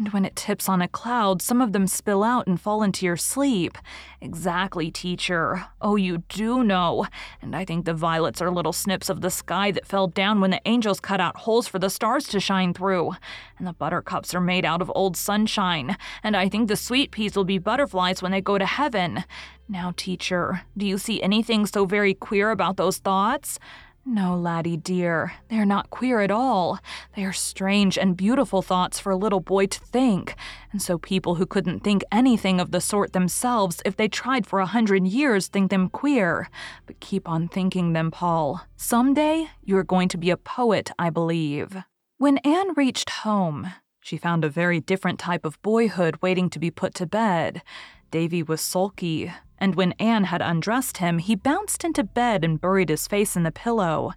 and 0.00 0.14
when 0.14 0.24
it 0.24 0.34
tips 0.34 0.66
on 0.66 0.80
a 0.80 0.88
cloud, 0.88 1.42
some 1.42 1.60
of 1.60 1.74
them 1.74 1.86
spill 1.86 2.24
out 2.24 2.46
and 2.46 2.58
fall 2.58 2.82
into 2.82 3.04
your 3.04 3.18
sleep. 3.18 3.76
Exactly, 4.22 4.90
teacher. 4.90 5.66
Oh, 5.82 5.96
you 5.96 6.24
do 6.30 6.64
know. 6.64 7.06
And 7.42 7.54
I 7.54 7.66
think 7.66 7.84
the 7.84 7.92
violets 7.92 8.40
are 8.40 8.50
little 8.50 8.72
snips 8.72 9.10
of 9.10 9.20
the 9.20 9.28
sky 9.28 9.70
that 9.72 9.86
fell 9.86 10.06
down 10.06 10.40
when 10.40 10.52
the 10.52 10.62
angels 10.64 11.00
cut 11.00 11.20
out 11.20 11.36
holes 11.36 11.68
for 11.68 11.78
the 11.78 11.90
stars 11.90 12.26
to 12.28 12.40
shine 12.40 12.72
through. 12.72 13.12
And 13.58 13.68
the 13.68 13.74
buttercups 13.74 14.34
are 14.34 14.40
made 14.40 14.64
out 14.64 14.80
of 14.80 14.90
old 14.94 15.18
sunshine. 15.18 15.98
And 16.22 16.34
I 16.34 16.48
think 16.48 16.68
the 16.68 16.76
sweet 16.76 17.10
peas 17.10 17.36
will 17.36 17.44
be 17.44 17.58
butterflies 17.58 18.22
when 18.22 18.32
they 18.32 18.40
go 18.40 18.56
to 18.56 18.64
heaven. 18.64 19.24
Now, 19.68 19.92
teacher, 19.98 20.62
do 20.78 20.86
you 20.86 20.96
see 20.96 21.22
anything 21.22 21.66
so 21.66 21.84
very 21.84 22.14
queer 22.14 22.52
about 22.52 22.78
those 22.78 22.96
thoughts? 22.96 23.58
No, 24.06 24.34
laddie 24.34 24.78
dear, 24.78 25.34
they 25.48 25.58
are 25.58 25.66
not 25.66 25.90
queer 25.90 26.20
at 26.20 26.30
all. 26.30 26.78
They 27.14 27.24
are 27.24 27.34
strange 27.34 27.98
and 27.98 28.16
beautiful 28.16 28.62
thoughts 28.62 28.98
for 28.98 29.10
a 29.12 29.16
little 29.16 29.40
boy 29.40 29.66
to 29.66 29.80
think, 29.80 30.34
and 30.72 30.80
so 30.80 30.96
people 30.96 31.34
who 31.34 31.44
couldn't 31.44 31.80
think 31.80 32.02
anything 32.10 32.60
of 32.60 32.70
the 32.70 32.80
sort 32.80 33.12
themselves 33.12 33.82
if 33.84 33.96
they 33.96 34.08
tried 34.08 34.46
for 34.46 34.58
a 34.58 34.66
hundred 34.66 35.06
years 35.06 35.48
think 35.48 35.70
them 35.70 35.90
queer. 35.90 36.48
But 36.86 37.00
keep 37.00 37.28
on 37.28 37.46
thinking 37.46 37.92
them, 37.92 38.10
Paul. 38.10 38.66
Some 38.74 39.12
day 39.12 39.50
you 39.62 39.76
are 39.76 39.84
going 39.84 40.08
to 40.08 40.18
be 40.18 40.30
a 40.30 40.36
poet, 40.36 40.90
I 40.98 41.10
believe. 41.10 41.76
When 42.16 42.38
Anne 42.38 42.72
reached 42.74 43.10
home, 43.10 43.70
she 44.00 44.16
found 44.16 44.44
a 44.44 44.48
very 44.48 44.80
different 44.80 45.18
type 45.18 45.44
of 45.44 45.60
boyhood 45.60 46.16
waiting 46.22 46.48
to 46.50 46.58
be 46.58 46.70
put 46.70 46.94
to 46.94 47.06
bed. 47.06 47.62
Davy 48.10 48.42
was 48.42 48.60
sulky, 48.60 49.32
and 49.58 49.74
when 49.74 49.92
Anne 49.92 50.24
had 50.24 50.42
undressed 50.42 50.96
him, 50.96 51.18
he 51.18 51.34
bounced 51.36 51.84
into 51.84 52.02
bed 52.02 52.44
and 52.44 52.60
buried 52.60 52.88
his 52.88 53.06
face 53.06 53.36
in 53.36 53.44
the 53.44 53.52
pillow. 53.52 54.12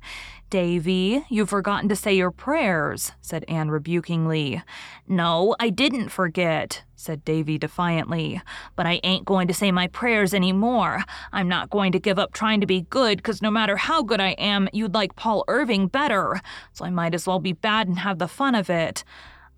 Davy, 0.49 1.25
you've 1.29 1.49
forgotten 1.49 1.89
to 1.89 1.95
say 1.95 2.13
your 2.13 2.31
prayers, 2.31 3.11
said 3.21 3.43
Anne 3.47 3.69
rebukingly. 3.69 4.61
No, 5.07 5.55
I 5.59 5.69
didn't 5.69 6.09
forget, 6.09 6.83
said 6.95 7.25
Davy 7.25 7.57
defiantly. 7.57 8.41
But 8.75 8.85
I 8.85 8.99
ain't 9.03 9.25
going 9.25 9.47
to 9.47 9.53
say 9.53 9.71
my 9.71 9.87
prayers 9.87 10.33
any 10.33 10.53
more. 10.53 11.03
I'm 11.31 11.47
not 11.47 11.71
going 11.71 11.91
to 11.91 11.99
give 11.99 12.19
up 12.19 12.33
trying 12.33 12.61
to 12.61 12.67
be 12.67 12.81
good, 12.81 13.17
because 13.17 13.41
no 13.41 13.51
matter 13.51 13.77
how 13.77 14.03
good 14.03 14.21
I 14.21 14.31
am, 14.31 14.69
you'd 14.73 14.93
like 14.93 15.15
Paul 15.15 15.43
Irving 15.47 15.87
better. 15.87 16.39
So 16.71 16.85
I 16.85 16.89
might 16.91 17.15
as 17.15 17.27
well 17.27 17.39
be 17.39 17.53
bad 17.53 17.87
and 17.87 17.99
have 17.99 18.19
the 18.19 18.27
fun 18.27 18.55
of 18.55 18.69
it. 18.69 19.03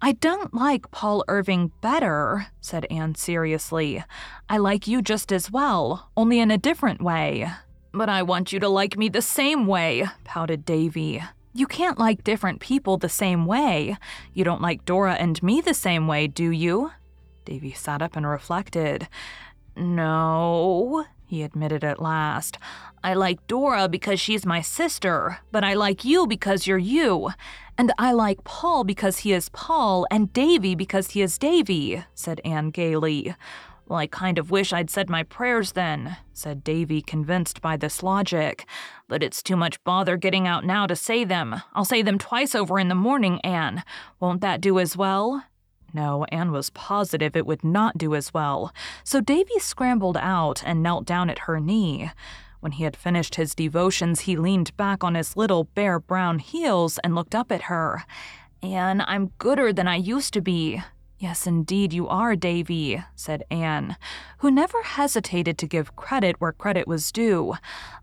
I 0.01 0.11
don't 0.11 0.53
like 0.53 0.91
Paul 0.91 1.23
Irving 1.27 1.71
better, 1.81 2.47
said 2.61 2.85
Anne 2.91 3.15
seriously. 3.15 4.03
I 4.49 4.57
like 4.57 4.87
you 4.87 5.01
just 5.01 5.31
as 5.31 5.49
well, 5.49 6.11
only 6.15 6.39
in 6.39 6.51
a 6.51 6.57
different 6.57 7.01
way. 7.01 7.49
But 7.91 8.09
I 8.09 8.21
want 8.21 8.51
you 8.51 8.59
to 8.59 8.69
like 8.69 8.97
me 8.97 9.09
the 9.09 9.21
same 9.21 9.67
way, 9.67 10.05
pouted 10.25 10.65
Davy. 10.65 11.23
You 11.53 11.65
can't 11.65 11.97
like 11.97 12.25
different 12.25 12.59
people 12.59 12.97
the 12.97 13.09
same 13.09 13.45
way. 13.45 13.97
You 14.33 14.43
don't 14.43 14.61
like 14.61 14.83
Dora 14.83 15.13
and 15.13 15.41
me 15.41 15.61
the 15.61 15.73
same 15.73 16.07
way, 16.07 16.27
do 16.27 16.51
you? 16.51 16.91
Davy 17.45 17.71
sat 17.71 18.01
up 18.01 18.17
and 18.17 18.27
reflected. 18.27 19.07
No, 19.77 21.05
he 21.25 21.43
admitted 21.43 21.83
at 21.83 22.01
last. 22.01 22.57
I 23.03 23.13
like 23.13 23.45
Dora 23.47 23.87
because 23.89 24.19
she's 24.19 24.45
my 24.45 24.61
sister, 24.61 25.39
but 25.51 25.63
I 25.63 25.73
like 25.73 26.05
you 26.05 26.27
because 26.27 26.67
you're 26.67 26.77
you. 26.77 27.31
And 27.77 27.91
I 27.97 28.13
like 28.13 28.43
Paul 28.43 28.83
because 28.83 29.19
he 29.19 29.33
is 29.33 29.49
Paul, 29.49 30.07
and 30.09 30.31
Davy 30.31 30.75
because 30.75 31.11
he 31.11 31.21
is 31.21 31.37
Davy, 31.37 32.03
said 32.13 32.39
Anne 32.45 32.69
gaily. 32.69 33.35
Well, 33.87 33.99
I 33.99 34.07
kind 34.07 34.39
of 34.39 34.49
wish 34.49 34.73
I'd 34.73 34.89
said 34.89 35.09
my 35.09 35.21
prayers 35.21 35.73
then, 35.73 36.17
said 36.33 36.63
Davy, 36.63 37.01
convinced 37.01 37.61
by 37.61 37.77
this 37.77 38.01
logic. 38.01 38.65
But 39.07 39.21
it's 39.21 39.43
too 39.43 39.55
much 39.55 39.83
bother 39.83 40.17
getting 40.17 40.47
out 40.47 40.65
now 40.65 40.87
to 40.87 40.95
say 40.95 41.23
them. 41.23 41.61
I'll 41.73 41.85
say 41.85 42.01
them 42.01 42.17
twice 42.17 42.55
over 42.55 42.79
in 42.79 42.87
the 42.87 42.95
morning, 42.95 43.39
Anne. 43.41 43.83
Won't 44.19 44.41
that 44.41 44.61
do 44.61 44.79
as 44.79 44.97
well? 44.97 45.43
No, 45.95 46.25
Anne 46.25 46.51
was 46.51 46.71
positive 46.71 47.37
it 47.37 47.45
would 47.45 47.63
not 47.63 47.97
do 47.97 48.15
as 48.15 48.33
well. 48.33 48.73
So 49.05 49.21
Davy 49.21 49.59
scrambled 49.59 50.17
out 50.17 50.61
and 50.65 50.83
knelt 50.83 51.05
down 51.05 51.29
at 51.29 51.47
her 51.47 51.57
knee. 51.57 52.11
When 52.59 52.73
he 52.73 52.83
had 52.83 52.97
finished 52.97 53.35
his 53.35 53.55
devotions, 53.55 54.21
he 54.21 54.35
leaned 54.35 54.75
back 54.75 55.05
on 55.05 55.15
his 55.15 55.37
little 55.37 55.63
bare 55.63 56.01
brown 56.01 56.39
heels 56.39 56.97
and 56.97 57.15
looked 57.15 57.33
up 57.33 57.49
at 57.49 57.63
her. 57.71 58.03
Anne, 58.61 59.05
I'm 59.07 59.31
gooder 59.37 59.71
than 59.71 59.87
I 59.87 59.95
used 59.95 60.33
to 60.33 60.41
be. 60.41 60.81
Yes, 61.17 61.47
indeed, 61.47 61.93
you 61.93 62.09
are, 62.09 62.35
Davy, 62.35 63.01
said 63.15 63.45
Anne, 63.49 63.95
who 64.39 64.51
never 64.51 64.83
hesitated 64.83 65.57
to 65.57 65.65
give 65.65 65.95
credit 65.95 66.35
where 66.39 66.51
credit 66.51 66.89
was 66.89 67.09
due. 67.09 67.53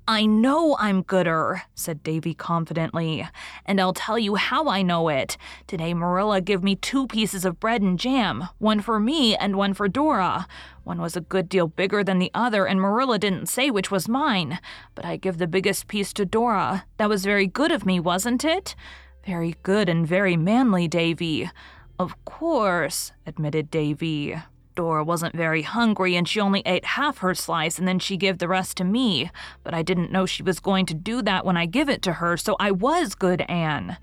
I 0.09 0.25
know 0.25 0.79
I'm 0.79 1.03
gooder, 1.03 1.61
said 1.75 2.03
Davy 2.03 2.33
confidently, 2.33 3.29
and 3.67 3.79
I'll 3.79 3.93
tell 3.93 4.19
you 4.19 4.37
how 4.37 4.67
I 4.67 4.81
know 4.81 5.11
it. 5.11 5.37
Today 5.67 5.93
Marilla 5.93 6.41
gave 6.41 6.63
me 6.63 6.75
two 6.75 7.07
pieces 7.07 7.45
of 7.45 7.61
bread 7.61 7.83
and 7.83 7.99
jam, 7.99 8.49
one 8.59 8.81
for 8.81 8.99
me 8.99 9.37
and 9.37 9.57
one 9.57 9.75
for 9.75 9.89
Dora. 9.89 10.47
One 10.85 10.99
was 10.99 11.15
a 11.15 11.21
good 11.21 11.51
deal 11.51 11.67
bigger 11.67 12.03
than 12.03 12.19
the 12.19 12.31
other, 12.33 12.65
and 12.65 12.81
Marilla 12.81 13.19
didn't 13.19 13.51
say 13.51 13.71
which 13.71 13.91
was 13.91 14.09
mine, 14.09 14.59
but 14.95 15.05
I 15.05 15.17
give 15.17 15.37
the 15.37 15.47
biggest 15.47 15.87
piece 15.87 16.15
to 16.15 16.25
Dora. 16.25 16.87
That 16.97 17.11
was 17.11 17.27
very 17.27 17.47
good 17.47 17.73
of 17.73 17.85
me, 17.85 18.01
wasn't 18.01 18.43
it? 18.43 18.75
Very 19.27 19.55
good 19.63 19.91
and 19.91 20.07
very 20.07 20.37
manly, 20.37 20.89
Davy. 20.89 21.51
Of 22.03 22.25
course, 22.25 23.13
admitted 23.27 23.71
Davy. 23.71 24.35
Dora 24.75 25.05
wasn't 25.05 25.37
very 25.37 25.63
hungry 25.63 26.17
and 26.17 26.27
she 26.27 26.41
only 26.41 26.61
ate 26.67 26.85
half 26.85 27.19
her 27.19 27.33
slice 27.33 27.79
and 27.79 27.87
then 27.87 28.01
she 28.01 28.17
gave 28.17 28.39
the 28.39 28.49
rest 28.49 28.77
to 28.79 28.85
me. 28.85 29.31
But 29.63 29.73
I 29.73 29.83
didn't 29.83 30.11
know 30.11 30.27
she 30.27 30.43
was 30.43 30.59
going 30.59 30.85
to 30.87 30.95
do 30.95 31.23
that 31.23 31.47
when 31.47 31.57
I 31.57 31.67
give 31.67 31.89
it 31.89 32.03
to 32.03 32.15
her, 32.15 32.37
so 32.37 32.57
I 32.59 32.73
was 32.73 33.15
good 33.15 33.43
Anne. 33.43 33.99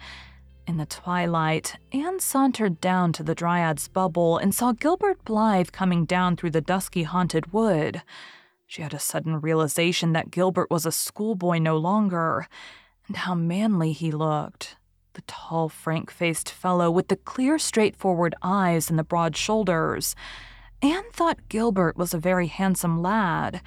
In 0.66 0.78
the 0.78 0.86
twilight, 0.86 1.76
Anne 1.92 2.22
sauntered 2.22 2.80
down 2.80 3.12
to 3.14 3.24
the 3.24 3.36
Dryad's 3.36 3.90
bubble 3.90 4.38
and 4.38 4.56
saw 4.56 4.72
Gilbert 4.72 5.26
Blythe 5.26 5.72
coming 5.74 6.06
down 6.06 6.38
through 6.38 6.52
the 6.52 6.62
dusky 6.62 7.04
haunted 7.04 7.52
wood. 7.52 8.02
She 8.66 8.82
had 8.82 8.94
a 8.94 9.00
sudden 9.00 9.42
realization 9.42 10.14
that 10.14 10.32
Gilbert 10.32 10.72
was 10.72 10.86
a 10.86 10.94
schoolboy 10.94 11.58
no 11.58 11.76
longer, 11.76 12.48
and 13.10 13.18
how 13.18 13.36
manly 13.36 13.92
he 13.92 14.10
looked 14.10 14.78
the 15.14 15.22
tall, 15.22 15.70
frank 15.70 16.12
faced 16.12 16.50
fellow 16.50 16.92
with 16.92 17.08
the 17.08 17.16
clear, 17.16 17.58
straightforward 17.58 18.36
eyes 18.42 18.90
and 18.90 19.00
the 19.00 19.04
broad 19.04 19.36
shoulders. 19.36 20.16
Anne 20.82 21.10
thought 21.12 21.50
Gilbert 21.50 21.98
was 21.98 22.14
a 22.14 22.20
very 22.20 22.48
handsome 22.48 23.02
lad, 23.02 23.62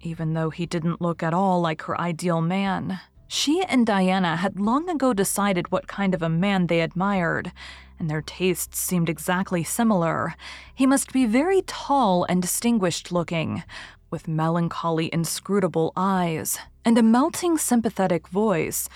even 0.00 0.34
though 0.34 0.50
he 0.50 0.66
didn't 0.66 1.00
look 1.00 1.22
at 1.22 1.34
all 1.34 1.60
like 1.60 1.82
her 1.82 2.00
ideal 2.00 2.40
man. 2.40 3.00
She 3.26 3.62
and 3.62 3.86
Diana 3.86 4.36
had 4.36 4.58
long 4.58 4.88
ago 4.88 5.12
decided 5.12 5.70
what 5.70 5.86
kind 5.86 6.14
of 6.14 6.22
a 6.22 6.28
man 6.28 6.66
they 6.66 6.80
admired, 6.80 7.52
and 7.98 8.08
their 8.08 8.22
tastes 8.22 8.78
seemed 8.78 9.08
exactly 9.08 9.62
similar. 9.62 10.34
He 10.74 10.86
must 10.86 11.12
be 11.12 11.26
very 11.26 11.62
tall 11.62 12.24
and 12.28 12.40
distinguished 12.40 13.12
looking, 13.12 13.64
with 14.10 14.26
melancholy, 14.26 15.10
inscrutable 15.12 15.92
eyes, 15.94 16.58
and 16.84 16.96
a 16.96 17.02
melting, 17.02 17.58
sympathetic 17.58 18.28
voice 18.28 18.88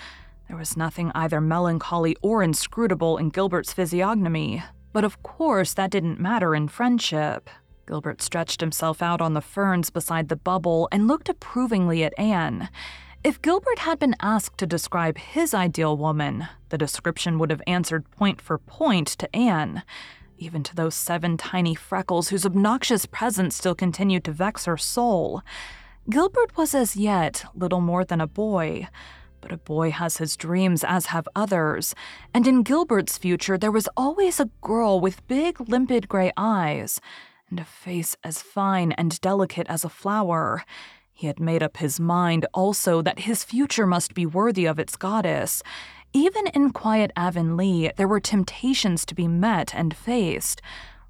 there 0.53 0.59
was 0.59 0.77
nothing 0.77 1.11
either 1.15 1.41
melancholy 1.41 2.15
or 2.21 2.43
inscrutable 2.43 3.17
in 3.17 3.31
Gilbert's 3.31 3.73
physiognomy, 3.73 4.63
but 4.93 5.03
of 5.03 5.23
course 5.23 5.73
that 5.73 5.91
didn't 5.91 6.21
matter 6.21 6.55
in 6.55 6.69
friendship. 6.69 7.49
Gilbert 7.87 8.21
stretched 8.21 8.61
himself 8.61 9.01
out 9.01 9.23
on 9.23 9.33
the 9.33 9.41
ferns 9.41 9.89
beside 9.89 10.29
the 10.29 10.37
bubble 10.37 10.91
and 10.93 11.09
looked 11.09 11.31
approvingly 11.31 12.05
at 12.05 12.13
Anne. 12.19 12.69
If 13.25 13.41
Gilbert 13.41 13.79
had 13.79 13.99
been 13.99 14.15
asked 14.21 14.59
to 14.59 14.67
describe 14.67 15.17
his 15.17 15.55
ideal 15.55 15.97
woman, 15.97 16.49
the 16.69 16.77
description 16.77 17.39
would 17.39 17.49
have 17.49 17.63
answered 17.67 18.11
point 18.11 18.39
for 18.39 18.59
point 18.59 19.09
to 19.09 19.35
Anne, 19.35 19.83
even 20.37 20.63
to 20.65 20.77
those 20.77 20.95
seven 20.95 21.39
tiny 21.39 21.75
freckles 21.75 22.29
whose 22.29 22.45
obnoxious 22.45 23.07
presence 23.07 23.57
still 23.57 23.75
continued 23.75 24.25
to 24.25 24.33
vex 24.33 24.67
her 24.67 24.77
soul. 24.77 25.41
Gilbert 26.11 26.59
was 26.59 26.75
as 26.75 26.95
yet 26.95 27.43
little 27.55 27.81
more 27.81 28.05
than 28.05 28.21
a 28.21 28.27
boy, 28.27 28.89
but 29.43 29.53
a 29.53 29.59
boy 29.59 29.91
has 29.91 30.17
his 30.17 30.37
dreams, 30.37 30.83
as 30.83 31.07
have 31.07 31.29
others, 31.37 31.95
and 32.33 32.47
in 32.47 32.63
Gilbert's 32.63 33.19
future 33.19 33.59
there 33.59 33.71
was 33.71 33.89
always 33.95 34.41
a 34.41 34.49
girl 34.63 35.01
with 35.01 35.27
big, 35.27 35.61
limpid 35.69 36.09
gray 36.09 36.33
eyes, 36.37 37.01
and 37.51 37.61
a 37.61 37.65
face 37.65 38.17
as 38.25 38.41
fine 38.41 38.93
and 38.93 39.21
delicate 39.21 39.67
as 39.69 39.85
a 39.85 39.91
flower. 39.91 40.65
He 41.13 41.27
had 41.27 41.39
made 41.39 41.63
up 41.63 41.77
his 41.77 42.01
mind 42.01 42.47
also 42.55 43.03
that 43.03 43.21
his 43.21 43.45
future 43.45 43.87
must 43.87 44.15
be 44.15 44.25
worthy 44.25 44.65
of 44.65 44.79
its 44.79 44.97
goddess. 44.97 45.63
Even 46.15 46.47
in 46.49 46.71
quiet 46.71 47.11
Avonlea, 47.17 47.93
there 47.97 48.09
were 48.09 48.21
temptations 48.21 49.05
to 49.07 49.15
be 49.15 49.29
met 49.29 49.75
and 49.75 49.95
faced. 49.95 50.63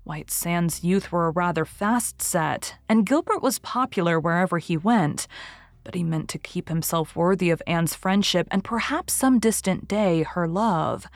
White 0.04 0.30
Sands 0.30 0.82
youth 0.82 1.12
were 1.12 1.28
a 1.28 1.30
rather 1.30 1.64
fast 1.64 2.20
set, 2.20 2.74
and 2.88 3.06
Gilbert 3.06 3.42
was 3.42 3.60
popular 3.60 4.18
wherever 4.18 4.58
he 4.58 4.76
went 4.76 5.28
but 5.84 5.94
he 5.94 6.02
meant 6.02 6.28
to 6.30 6.38
keep 6.38 6.68
himself 6.68 7.16
worthy 7.16 7.50
of 7.50 7.62
Anne's 7.66 7.94
friendship 7.94 8.48
and 8.50 8.64
perhaps 8.64 9.12
some 9.12 9.38
distant 9.38 9.88
day 9.88 10.22
her 10.22 10.46
love. 10.46 11.06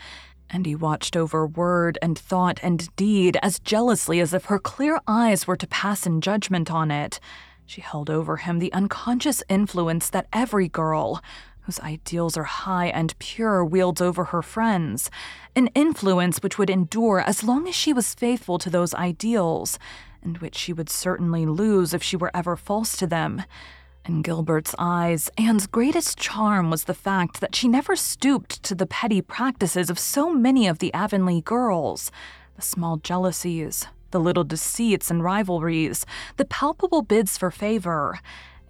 And 0.48 0.66
he 0.66 0.74
watched 0.74 1.16
over 1.16 1.46
word 1.46 1.98
and 2.00 2.18
thought 2.18 2.60
and 2.62 2.94
deed 2.96 3.36
as 3.42 3.58
jealously 3.58 4.20
as 4.20 4.32
if 4.32 4.46
her 4.46 4.58
clear 4.58 5.00
eyes 5.06 5.46
were 5.46 5.56
to 5.56 5.66
pass 5.66 6.06
in 6.06 6.20
judgment 6.20 6.70
on 6.70 6.90
it. 6.90 7.18
She 7.66 7.80
held 7.80 8.08
over 8.08 8.36
him 8.36 8.58
the 8.58 8.72
unconscious 8.72 9.42
influence 9.48 10.08
that 10.10 10.28
every 10.32 10.68
girl, 10.68 11.20
whose 11.62 11.80
ideals 11.80 12.36
are 12.36 12.44
high 12.44 12.86
and 12.86 13.18
pure, 13.18 13.64
wields 13.64 14.00
over 14.00 14.26
her 14.26 14.42
friends, 14.42 15.10
an 15.56 15.66
influence 15.74 16.38
which 16.38 16.58
would 16.58 16.70
endure 16.70 17.20
as 17.20 17.42
long 17.42 17.66
as 17.66 17.74
she 17.74 17.92
was 17.92 18.14
faithful 18.14 18.56
to 18.58 18.70
those 18.70 18.94
ideals, 18.94 19.80
and 20.22 20.38
which 20.38 20.54
she 20.54 20.72
would 20.72 20.88
certainly 20.88 21.44
lose 21.44 21.92
if 21.92 22.04
she 22.04 22.16
were 22.16 22.30
ever 22.32 22.54
false 22.54 22.96
to 22.96 23.06
them. 23.06 23.42
In 24.08 24.22
Gilbert's 24.22 24.72
eyes, 24.78 25.28
Anne's 25.36 25.66
greatest 25.66 26.16
charm 26.16 26.70
was 26.70 26.84
the 26.84 26.94
fact 26.94 27.40
that 27.40 27.56
she 27.56 27.66
never 27.66 27.96
stooped 27.96 28.62
to 28.62 28.76
the 28.76 28.86
petty 28.86 29.20
practices 29.20 29.90
of 29.90 29.98
so 29.98 30.32
many 30.32 30.68
of 30.68 30.78
the 30.78 30.94
Avonlea 30.94 31.40
girls 31.40 32.12
the 32.54 32.62
small 32.62 32.98
jealousies, 32.98 33.86
the 34.12 34.20
little 34.20 34.44
deceits 34.44 35.10
and 35.10 35.24
rivalries, 35.24 36.06
the 36.36 36.44
palpable 36.44 37.02
bids 37.02 37.36
for 37.36 37.50
favor. 37.50 38.20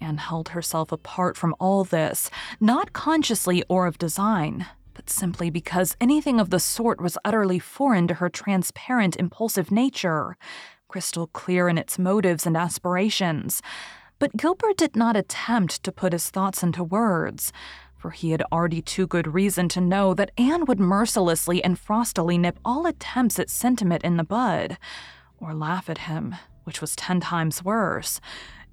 Anne 0.01 0.17
held 0.17 0.49
herself 0.49 0.91
apart 0.91 1.37
from 1.37 1.55
all 1.61 1.85
this, 1.85 2.31
not 2.59 2.95
consciously 2.95 3.63
or 3.69 3.87
of 3.87 3.99
design, 3.99 4.67
but 4.95 5.11
simply 5.11 5.51
because 5.51 5.97
anything 6.01 6.41
of 6.41 6.49
the 6.51 6.59
sort 6.59 7.01
was 7.01 7.19
utterly 7.25 7.59
foreign 7.59 8.09
to 8.09 8.15
her 8.15 8.31
transparent, 8.31 9.17
impulsive 9.17 9.71
nature, 9.71 10.37
crystal 10.89 11.27
clear 11.29 11.69
in 11.69 11.77
its 11.77 11.99
motives 11.99 12.47
and 12.47 12.57
aspirations. 12.57 13.61
But 14.19 14.37
Gilbert 14.37 14.79
did 14.79 14.97
not 14.97 15.15
attempt 15.15 15.83
to 15.83 15.93
put 15.93 16.13
his 16.13 16.31
thoughts 16.31 16.63
into 16.63 16.83
words, 16.83 17.53
for 17.99 18.11
he 18.13 18.31
had 18.31 18.43
already 18.51 18.81
too 18.81 19.07
good 19.07 19.35
reason 19.35 19.69
to 19.71 19.81
know 19.81 20.15
that 20.15 20.31
Anne 20.39 20.65
would 20.65 20.81
mercilessly 20.81 21.63
and 21.63 21.79
frostily 21.79 22.39
nip 22.39 22.59
all 22.65 22.87
attempts 22.87 23.39
at 23.39 23.51
sentiment 23.51 24.03
in 24.05 24.17
the 24.17 24.25
bud, 24.25 24.79
or 25.39 25.53
laugh 25.53 25.91
at 25.91 25.99
him, 25.99 26.35
which 26.65 26.81
was 26.81 26.97
ten 26.97 27.21
times 27.21 27.63
worse. 27.63 28.21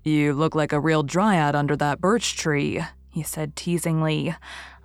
You 0.04 0.34
look 0.34 0.56
like 0.56 0.72
a 0.72 0.80
real 0.80 1.04
dryad 1.04 1.56
under 1.56 1.76
that 1.76 2.00
birch 2.00 2.38
tree, 2.38 2.82
he 3.14 3.22
said 3.22 3.56
teasingly. 3.56 4.36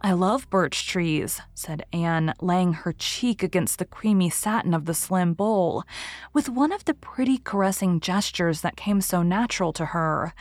I 0.03 0.13
love 0.13 0.51
birch 0.51 0.87
trees, 0.87 1.41
said 1.55 1.85
Anne, 1.95 2.35
laying 2.41 2.75
her 2.75 2.93
cheek 2.93 3.43
against 3.43 3.79
the 3.79 3.87
creamy 3.87 4.29
satin 4.29 4.75
of 4.75 4.85
the 4.85 4.93
slim 4.93 5.33
bole, 5.33 5.83
with 6.35 6.49
one 6.49 6.71
of 6.71 6.85
the 6.85 6.93
pretty 6.93 7.39
caressing 7.39 7.99
gestures 7.99 8.61
that 8.61 8.77
came 8.77 9.01
so 9.01 9.23
natural 9.23 9.73
to 9.73 9.87
her. 9.87 10.35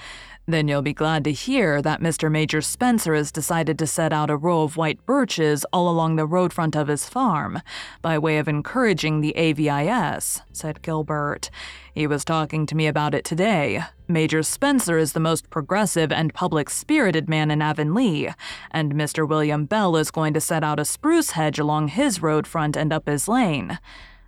Then 0.49 0.67
you'll 0.67 0.81
be 0.81 0.93
glad 0.93 1.23
to 1.23 1.31
hear 1.31 1.81
that 1.81 2.01
Mr. 2.01 2.31
Major 2.31 2.61
Spencer 2.61 3.15
has 3.15 3.31
decided 3.31 3.79
to 3.79 3.87
set 3.87 4.13
out 4.13 4.29
a 4.29 4.37
row 4.37 4.63
of 4.63 4.77
white 4.77 5.05
birches 5.05 5.65
all 5.73 5.89
along 5.89 6.15
the 6.17 6.27
road 6.27 6.53
front 6.53 6.75
of 6.75 6.87
his 6.87 7.07
farm, 7.09 7.61
by 8.01 8.17
way 8.17 8.37
of 8.37 8.47
encouraging 8.47 9.21
the 9.21 9.35
AVIS, 9.35 10.41
said 10.51 10.81
Gilbert. 10.81 11.49
He 11.97 12.05
was 12.05 12.23
talking 12.23 12.67
to 12.67 12.75
me 12.75 12.85
about 12.85 13.15
it 13.15 13.25
today. 13.25 13.83
Major 14.07 14.43
Spencer 14.43 14.99
is 14.99 15.13
the 15.13 15.19
most 15.19 15.49
progressive 15.49 16.11
and 16.11 16.31
public 16.31 16.69
spirited 16.69 17.27
man 17.27 17.49
in 17.49 17.59
Avonlea, 17.59 18.35
and 18.69 18.93
Mr. 18.93 19.27
William 19.27 19.65
Bell 19.65 19.95
is 19.95 20.11
going 20.11 20.35
to 20.35 20.39
set 20.39 20.63
out 20.63 20.79
a 20.79 20.85
spruce 20.85 21.31
hedge 21.31 21.57
along 21.57 21.87
his 21.87 22.21
road 22.21 22.45
front 22.45 22.77
and 22.77 22.93
up 22.93 23.07
his 23.07 23.27
lane. 23.27 23.79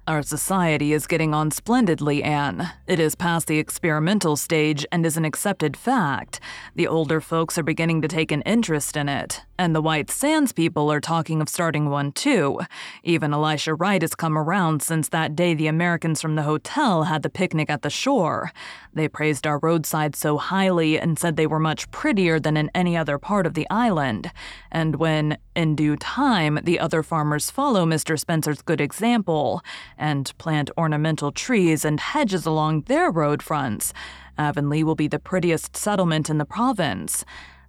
Our 0.10 0.24
society 0.24 0.91
is 0.91 1.06
getting 1.06 1.36
on 1.36 1.52
splendidly, 1.52 2.24
Anne. 2.24 2.72
It 2.88 3.00
is 3.00 3.13
past 3.13 3.45
the 3.45 3.60
experimental 3.60 4.36
stage 4.38 4.84
and 4.91 5.06
is 5.06 5.17
an 5.17 5.24
accepted 5.24 5.78
fact. 5.78 6.39
The 6.74 6.88
older 6.88 7.22
folks 7.22 7.60
are 7.60 7.63
beginning 7.63 8.02
to 8.02 8.08
take 8.08 8.32
an 8.32 8.41
interest 8.41 8.98
in 8.98 9.08
it, 9.08 9.43
and 9.60 9.76
the 9.76 9.84
White 9.84 10.10
Sands 10.10 10.52
people 10.52 10.91
are 10.91 11.00
talking 11.00 11.43
of 11.43 11.48
starting 11.48 11.91
one 11.91 12.12
too. 12.12 12.60
Even 13.04 13.36
Elisha 13.36 13.76
Wright 13.76 14.02
has 14.02 14.15
come 14.15 14.36
around 14.36 14.82
since 14.82 15.10
that 15.10 15.36
day 15.36 15.54
the 15.54 15.67
Americans 15.67 16.24
from 16.24 16.34
the 16.34 16.41
hotel 16.41 17.04
had 17.04 17.22
the 17.22 17.30
picnic 17.30 17.69
at 17.69 17.84
the 17.84 17.91
shore. 17.91 18.52
They 18.93 19.08
praised 19.08 19.45
our 19.45 19.60
roadside 19.60 20.15
so 20.15 20.38
highly 20.38 20.99
and 20.99 21.17
said 21.17 21.36
they 21.36 21.47
were 21.47 21.60
much 21.60 21.89
prettier 21.91 22.39
than 22.39 22.58
in 22.58 22.71
any 22.73 22.97
other 22.97 23.17
part 23.17 23.45
of 23.45 23.54
the 23.54 23.67
island. 23.69 24.32
And 24.71 24.95
when, 24.95 25.38
in 25.56 25.75
due 25.75 25.95
time, 25.95 26.60
the 26.63 26.80
other 26.80 27.04
farmers 27.04 27.52
follow 27.52 27.86
Mr. 27.86 28.19
Spencer's 28.19 28.62
good 28.62 28.82
example 28.82 29.62
and 29.97 30.36
plant 30.38 30.71
ornamental 30.78 31.32
trees 31.32 31.86
and 31.86 31.99
hedges 31.99 32.45
along 32.45 32.82
their 32.84 33.12
road 33.12 33.43
fronts, 33.43 33.93
Avonlea 34.38 34.84
will 34.84 34.95
be 34.95 35.08
the 35.08 35.19
prettiest 35.19 35.75
settlement 35.75 36.30
in 36.30 36.38
the 36.38 36.45
province. 36.45 37.25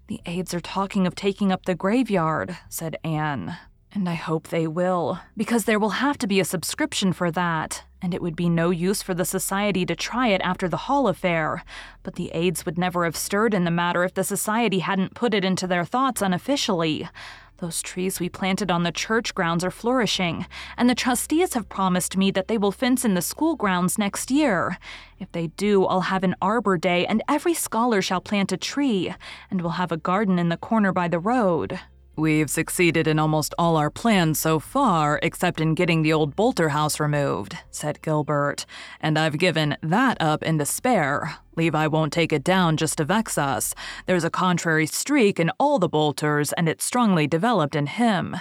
The 0.06 0.20
Aids 0.26 0.54
are 0.54 0.60
talking 0.60 1.06
of 1.06 1.14
taking 1.14 1.52
up 1.52 1.66
the 1.66 1.74
graveyard, 1.74 2.56
said 2.68 2.96
Anne. 3.04 3.56
And 3.92 4.08
I 4.08 4.14
hope 4.14 4.48
they 4.48 4.68
will, 4.68 5.18
because 5.36 5.64
there 5.64 5.80
will 5.80 5.90
have 5.90 6.16
to 6.18 6.28
be 6.28 6.38
a 6.38 6.44
subscription 6.44 7.12
for 7.12 7.32
that, 7.32 7.82
and 8.00 8.14
it 8.14 8.22
would 8.22 8.36
be 8.36 8.48
no 8.48 8.70
use 8.70 9.02
for 9.02 9.14
the 9.14 9.24
Society 9.24 9.84
to 9.84 9.96
try 9.96 10.28
it 10.28 10.40
after 10.42 10.68
the 10.68 10.76
Hall 10.86 11.08
affair. 11.08 11.64
But 12.04 12.14
the 12.14 12.30
Aids 12.32 12.64
would 12.64 12.78
never 12.78 13.04
have 13.04 13.16
stirred 13.16 13.52
in 13.52 13.64
the 13.64 13.70
matter 13.70 14.04
if 14.04 14.14
the 14.14 14.22
Society 14.22 14.78
hadn't 14.78 15.16
put 15.16 15.34
it 15.34 15.44
into 15.44 15.66
their 15.66 15.84
thoughts 15.84 16.22
unofficially. 16.22 17.08
Those 17.56 17.82
trees 17.82 18.20
we 18.20 18.28
planted 18.28 18.70
on 18.70 18.84
the 18.84 18.92
church 18.92 19.34
grounds 19.34 19.64
are 19.64 19.72
flourishing, 19.72 20.46
and 20.78 20.88
the 20.88 20.94
trustees 20.94 21.54
have 21.54 21.68
promised 21.68 22.16
me 22.16 22.30
that 22.30 22.46
they 22.46 22.56
will 22.56 22.72
fence 22.72 23.04
in 23.04 23.14
the 23.14 23.20
school 23.20 23.56
grounds 23.56 23.98
next 23.98 24.30
year. 24.30 24.78
If 25.18 25.32
they 25.32 25.48
do, 25.48 25.84
I'll 25.84 26.02
have 26.02 26.22
an 26.22 26.36
arbor 26.40 26.78
day, 26.78 27.06
and 27.06 27.24
every 27.28 27.54
scholar 27.54 28.00
shall 28.00 28.20
plant 28.20 28.52
a 28.52 28.56
tree, 28.56 29.12
and 29.50 29.60
we'll 29.60 29.72
have 29.72 29.90
a 29.90 29.96
garden 29.96 30.38
in 30.38 30.48
the 30.48 30.56
corner 30.56 30.92
by 30.92 31.08
the 31.08 31.18
road. 31.18 31.80
We've 32.20 32.50
succeeded 32.50 33.06
in 33.06 33.18
almost 33.18 33.54
all 33.56 33.78
our 33.78 33.88
plans 33.88 34.38
so 34.38 34.58
far, 34.58 35.18
except 35.22 35.58
in 35.58 35.74
getting 35.74 36.02
the 36.02 36.12
old 36.12 36.36
Boulter 36.36 36.68
house 36.68 37.00
removed, 37.00 37.56
said 37.70 38.02
Gilbert, 38.02 38.66
and 39.00 39.18
I've 39.18 39.38
given 39.38 39.78
that 39.82 40.18
up 40.20 40.42
in 40.42 40.58
despair. 40.58 41.36
Levi 41.56 41.86
won't 41.86 42.12
take 42.12 42.30
it 42.30 42.44
down 42.44 42.76
just 42.76 42.98
to 42.98 43.06
vex 43.06 43.38
us. 43.38 43.74
There's 44.04 44.22
a 44.22 44.28
contrary 44.28 44.84
streak 44.84 45.40
in 45.40 45.50
all 45.58 45.78
the 45.78 45.88
Boulters, 45.88 46.52
and 46.58 46.68
it's 46.68 46.84
strongly 46.84 47.26
developed 47.26 47.74
in 47.74 47.86
him. 47.86 48.36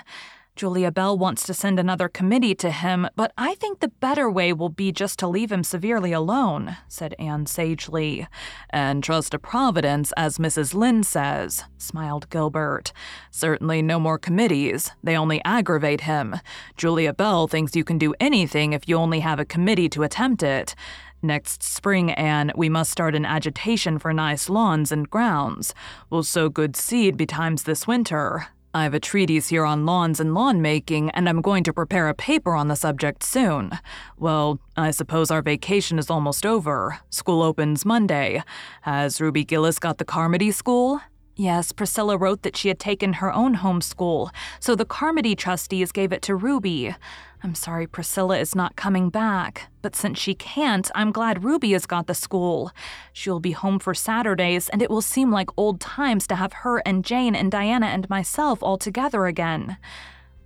Julia 0.59 0.91
Bell 0.91 1.17
wants 1.17 1.45
to 1.45 1.53
send 1.53 1.79
another 1.79 2.09
committee 2.09 2.53
to 2.55 2.69
him, 2.69 3.07
but 3.15 3.31
I 3.37 3.55
think 3.55 3.79
the 3.79 3.87
better 3.87 4.29
way 4.29 4.51
will 4.51 4.67
be 4.67 4.91
just 4.91 5.17
to 5.19 5.27
leave 5.27 5.53
him 5.53 5.63
severely 5.63 6.11
alone, 6.11 6.75
said 6.89 7.15
Anne 7.17 7.45
sagely. 7.45 8.27
And 8.69 9.01
trust 9.01 9.31
to 9.31 9.39
Providence, 9.39 10.11
as 10.17 10.37
Mrs. 10.37 10.73
Lynde 10.73 11.05
says, 11.05 11.63
smiled 11.77 12.29
Gilbert. 12.29 12.91
Certainly 13.31 13.83
no 13.83 14.01
more 14.01 14.17
committees. 14.17 14.91
They 15.01 15.15
only 15.15 15.41
aggravate 15.45 16.01
him. 16.01 16.35
Julia 16.75 17.13
Bell 17.13 17.47
thinks 17.47 17.73
you 17.73 17.85
can 17.85 17.97
do 17.97 18.13
anything 18.19 18.73
if 18.73 18.85
you 18.85 18.97
only 18.97 19.21
have 19.21 19.39
a 19.39 19.45
committee 19.45 19.87
to 19.87 20.03
attempt 20.03 20.43
it. 20.43 20.75
Next 21.21 21.63
spring, 21.63 22.11
Anne, 22.11 22.51
we 22.53 22.67
must 22.67 22.91
start 22.91 23.15
an 23.15 23.25
agitation 23.25 23.97
for 23.97 24.11
nice 24.11 24.49
lawns 24.49 24.91
and 24.91 25.09
grounds. 25.09 25.73
We'll 26.09 26.23
sow 26.23 26.49
good 26.49 26.75
seed 26.75 27.15
betimes 27.15 27.63
this 27.63 27.87
winter. 27.87 28.47
I 28.71 28.83
have 28.83 28.93
a 28.93 28.99
treatise 28.99 29.47
here 29.47 29.65
on 29.65 29.87
lawns 29.87 30.19
and 30.19 30.35
lawn 30.35 30.61
making, 30.61 31.09
and 31.11 31.27
I'm 31.27 31.41
going 31.41 31.63
to 31.63 31.73
prepare 31.73 32.07
a 32.07 32.13
paper 32.13 32.53
on 32.53 32.67
the 32.67 32.75
subject 32.75 33.23
soon. 33.23 33.71
Well, 34.15 34.59
I 34.77 34.91
suppose 34.91 35.31
our 35.31 35.41
vacation 35.41 35.97
is 35.97 36.11
almost 36.11 36.45
over. 36.45 36.99
School 37.09 37.41
opens 37.41 37.83
Monday. 37.83 38.43
Has 38.83 39.19
Ruby 39.19 39.43
Gillis 39.43 39.79
got 39.79 39.97
the 39.97 40.05
Carmody 40.05 40.51
school? 40.51 41.01
Yes, 41.39 41.71
Priscilla 41.71 42.17
wrote 42.17 42.41
that 42.41 42.57
she 42.57 42.67
had 42.67 42.79
taken 42.79 43.13
her 43.13 43.33
own 43.33 43.55
homeschool, 43.55 44.29
so 44.59 44.75
the 44.75 44.83
Carmody 44.83 45.37
trustees 45.37 45.93
gave 45.93 46.11
it 46.11 46.21
to 46.23 46.35
Ruby. 46.35 46.93
I'm 47.41 47.55
sorry 47.55 47.87
Priscilla 47.87 48.37
is 48.37 48.55
not 48.55 48.75
coming 48.75 49.09
back, 49.09 49.69
but 49.81 49.95
since 49.95 50.19
she 50.19 50.35
can't, 50.35 50.91
I'm 50.95 51.13
glad 51.13 51.45
Ruby 51.45 51.71
has 51.71 51.85
got 51.85 52.07
the 52.07 52.13
school. 52.13 52.73
She'll 53.13 53.39
be 53.39 53.53
home 53.53 53.79
for 53.79 53.93
Saturdays, 53.93 54.67
and 54.67 54.81
it 54.81 54.89
will 54.89 55.01
seem 55.01 55.31
like 55.31 55.47
old 55.55 55.79
times 55.79 56.27
to 56.27 56.35
have 56.35 56.51
her 56.51 56.79
and 56.79 57.05
Jane 57.05 57.35
and 57.35 57.49
Diana 57.49 57.85
and 57.85 58.09
myself 58.09 58.61
all 58.61 58.77
together 58.77 59.25
again. 59.25 59.77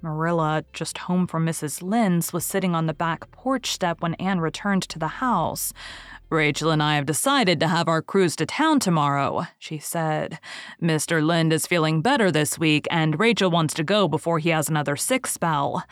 Marilla, 0.03 0.65
just 0.73 0.97
home 0.99 1.25
from 1.25 1.45
Mrs. 1.45 1.81
Lynde's, 1.81 2.33
was 2.33 2.45
sitting 2.45 2.75
on 2.75 2.85
the 2.85 2.93
back 2.93 3.31
porch 3.31 3.71
step 3.71 4.01
when 4.01 4.13
Anne 4.15 4.41
returned 4.41 4.83
to 4.83 4.99
the 4.99 5.07
house. 5.07 5.73
Rachel 6.33 6.71
and 6.71 6.81
I 6.81 6.95
have 6.95 7.05
decided 7.05 7.59
to 7.59 7.67
have 7.67 7.87
our 7.87 8.01
cruise 8.01 8.35
to 8.37 8.45
town 8.45 8.79
tomorrow, 8.79 9.45
she 9.59 9.77
said. 9.77 10.39
Mr. 10.81 11.23
Lynde 11.23 11.53
is 11.53 11.67
feeling 11.67 12.01
better 12.01 12.31
this 12.31 12.57
week, 12.57 12.87
and 12.89 13.19
Rachel 13.19 13.51
wants 13.51 13.75
to 13.75 13.83
go 13.83 14.07
before 14.07 14.39
he 14.39 14.49
has 14.49 14.67
another 14.67 14.95
sick 14.95 15.27
spell. 15.27 15.83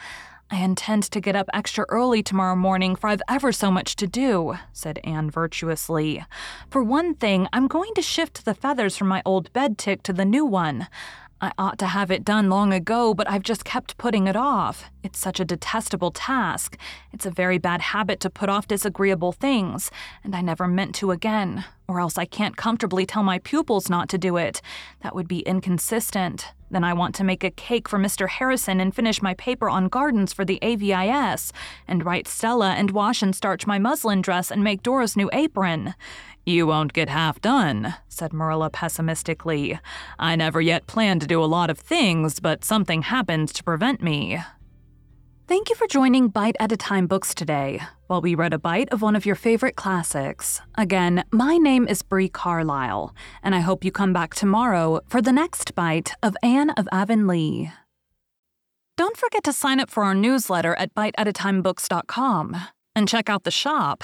I 0.50 0.58
intend 0.58 1.04
to 1.04 1.22
get 1.22 1.36
up 1.36 1.48
extra 1.54 1.86
early 1.88 2.22
tomorrow 2.24 2.58
morning, 2.58 2.96
for 2.96 3.08
I've 3.08 3.22
ever 3.30 3.52
so 3.52 3.72
much 3.72 3.96
to 3.98 4.08
do, 4.08 4.56
said 4.74 5.00
Anne 5.04 5.30
virtuously. 5.30 6.26
For 6.70 6.84
one 6.84 7.14
thing, 7.14 7.48
I'm 7.54 7.68
going 7.68 7.94
to 7.94 8.02
shift 8.02 8.44
the 8.44 8.54
feathers 8.54 8.98
from 8.98 9.08
my 9.08 9.22
old 9.26 9.54
bed 9.54 9.78
tick 9.78 10.04
to 10.04 10.12
the 10.12 10.26
new 10.26 10.46
one. 10.46 10.88
I 11.44 11.52
ought 11.58 11.80
to 11.80 11.88
have 11.88 12.12
it 12.12 12.24
done 12.24 12.52
long 12.52 12.72
ago, 12.72 13.16
but 13.16 13.28
I've 13.28 13.42
just 13.42 13.66
kept 13.66 13.98
putting 13.98 14.28
it 14.28 14.36
off. 14.36 14.92
It's 15.02 15.18
such 15.18 15.40
a 15.40 15.46
detestable 15.46 16.12
task. 16.12 16.78
It's 17.12 17.26
a 17.26 17.32
very 17.32 17.58
bad 17.58 17.82
habit 17.82 18.20
to 18.20 18.30
put 18.30 18.48
off 18.48 18.68
disagreeable 18.68 19.32
things, 19.32 19.90
and 20.24 20.36
I 20.36 20.42
never 20.42 20.68
meant 20.68 20.94
to 20.96 21.10
again, 21.10 21.66
or 21.88 22.00
else 22.00 22.16
I 22.16 22.26
can't 22.26 22.58
comfortably 22.58 23.08
tell 23.08 23.24
my 23.24 23.40
pupils 23.40 23.90
not 23.90 24.08
to 24.10 24.20
do 24.20 24.38
it. 24.38 24.62
That 25.02 25.16
would 25.16 25.28
be 25.28 25.40
inconsistent. 25.40 26.46
Then 26.70 26.84
I 26.84 26.94
want 26.94 27.16
to 27.16 27.24
make 27.24 27.44
a 27.44 27.50
cake 27.50 27.90
for 27.90 27.98
Mr. 27.98 28.30
Harrison 28.30 28.80
and 28.80 28.96
finish 28.96 29.22
my 29.22 29.34
paper 29.34 29.68
on 29.68 29.90
gardens 29.90 30.32
for 30.32 30.46
the 30.46 30.60
AVIS, 30.62 31.52
and 31.88 32.06
write 32.06 32.28
Stella 32.28 32.74
and 32.74 32.92
wash 32.92 33.24
and 33.24 33.36
starch 33.36 33.66
my 33.66 33.80
muslin 33.80 34.22
dress 34.22 34.52
and 34.52 34.64
make 34.64 34.84
Dora's 34.84 35.18
new 35.18 35.30
apron. 35.34 35.96
You 36.46 36.66
won't 36.66 36.94
get 36.94 37.10
half 37.10 37.40
done, 37.40 37.94
said 38.08 38.34
Marilla 38.34 38.70
pessimistically. 38.70 39.80
I 40.18 40.36
never 40.36 40.60
yet 40.60 40.88
planned 40.88 41.22
to 41.22 41.28
do 41.28 41.44
a 41.44 41.46
lot 41.46 41.70
of 41.70 41.78
things, 41.78 42.40
but 42.40 42.64
something 42.64 43.04
happened 43.04 43.50
to 43.50 43.64
prevent 43.64 44.02
me. 44.02 44.40
Thank 45.48 45.70
you 45.70 45.76
for 45.76 45.86
joining 45.86 46.30
Bite 46.30 46.56
at 46.60 46.72
a 46.72 46.78
Time 46.78 47.08
Books 47.08 47.36
today, 47.36 47.82
while 48.08 48.22
we 48.22 48.36
read 48.36 48.54
a 48.54 48.58
bite 48.58 48.90
of 48.92 49.02
one 49.02 49.16
of 49.16 49.26
your 49.26 49.36
favorite 49.36 49.76
classics. 49.76 50.62
Again, 50.78 51.26
my 51.32 51.58
name 51.58 51.88
is 51.88 52.02
Bree 52.02 52.30
Carlisle, 52.30 53.14
and 53.44 53.54
I 53.54 53.60
hope 53.60 53.84
you 53.84 53.92
come 53.92 54.14
back 54.14 54.34
tomorrow 54.34 55.02
for 55.08 55.22
the 55.22 55.34
next 55.34 55.76
bite 55.76 56.14
of 56.24 56.38
Anne 56.42 56.70
of 56.72 56.88
Avonlea. 56.92 57.74
Don't 58.98 59.18
forget 59.18 59.44
to 59.44 59.54
sign 59.54 59.80
up 59.80 59.90
for 59.90 60.04
our 60.04 60.16
newsletter 60.16 60.74
at 60.76 60.96
biteatatimebooks.com 60.96 62.56
and 62.96 63.08
check 63.08 63.30
out 63.30 63.44
the 63.44 63.52
shop. 63.52 64.04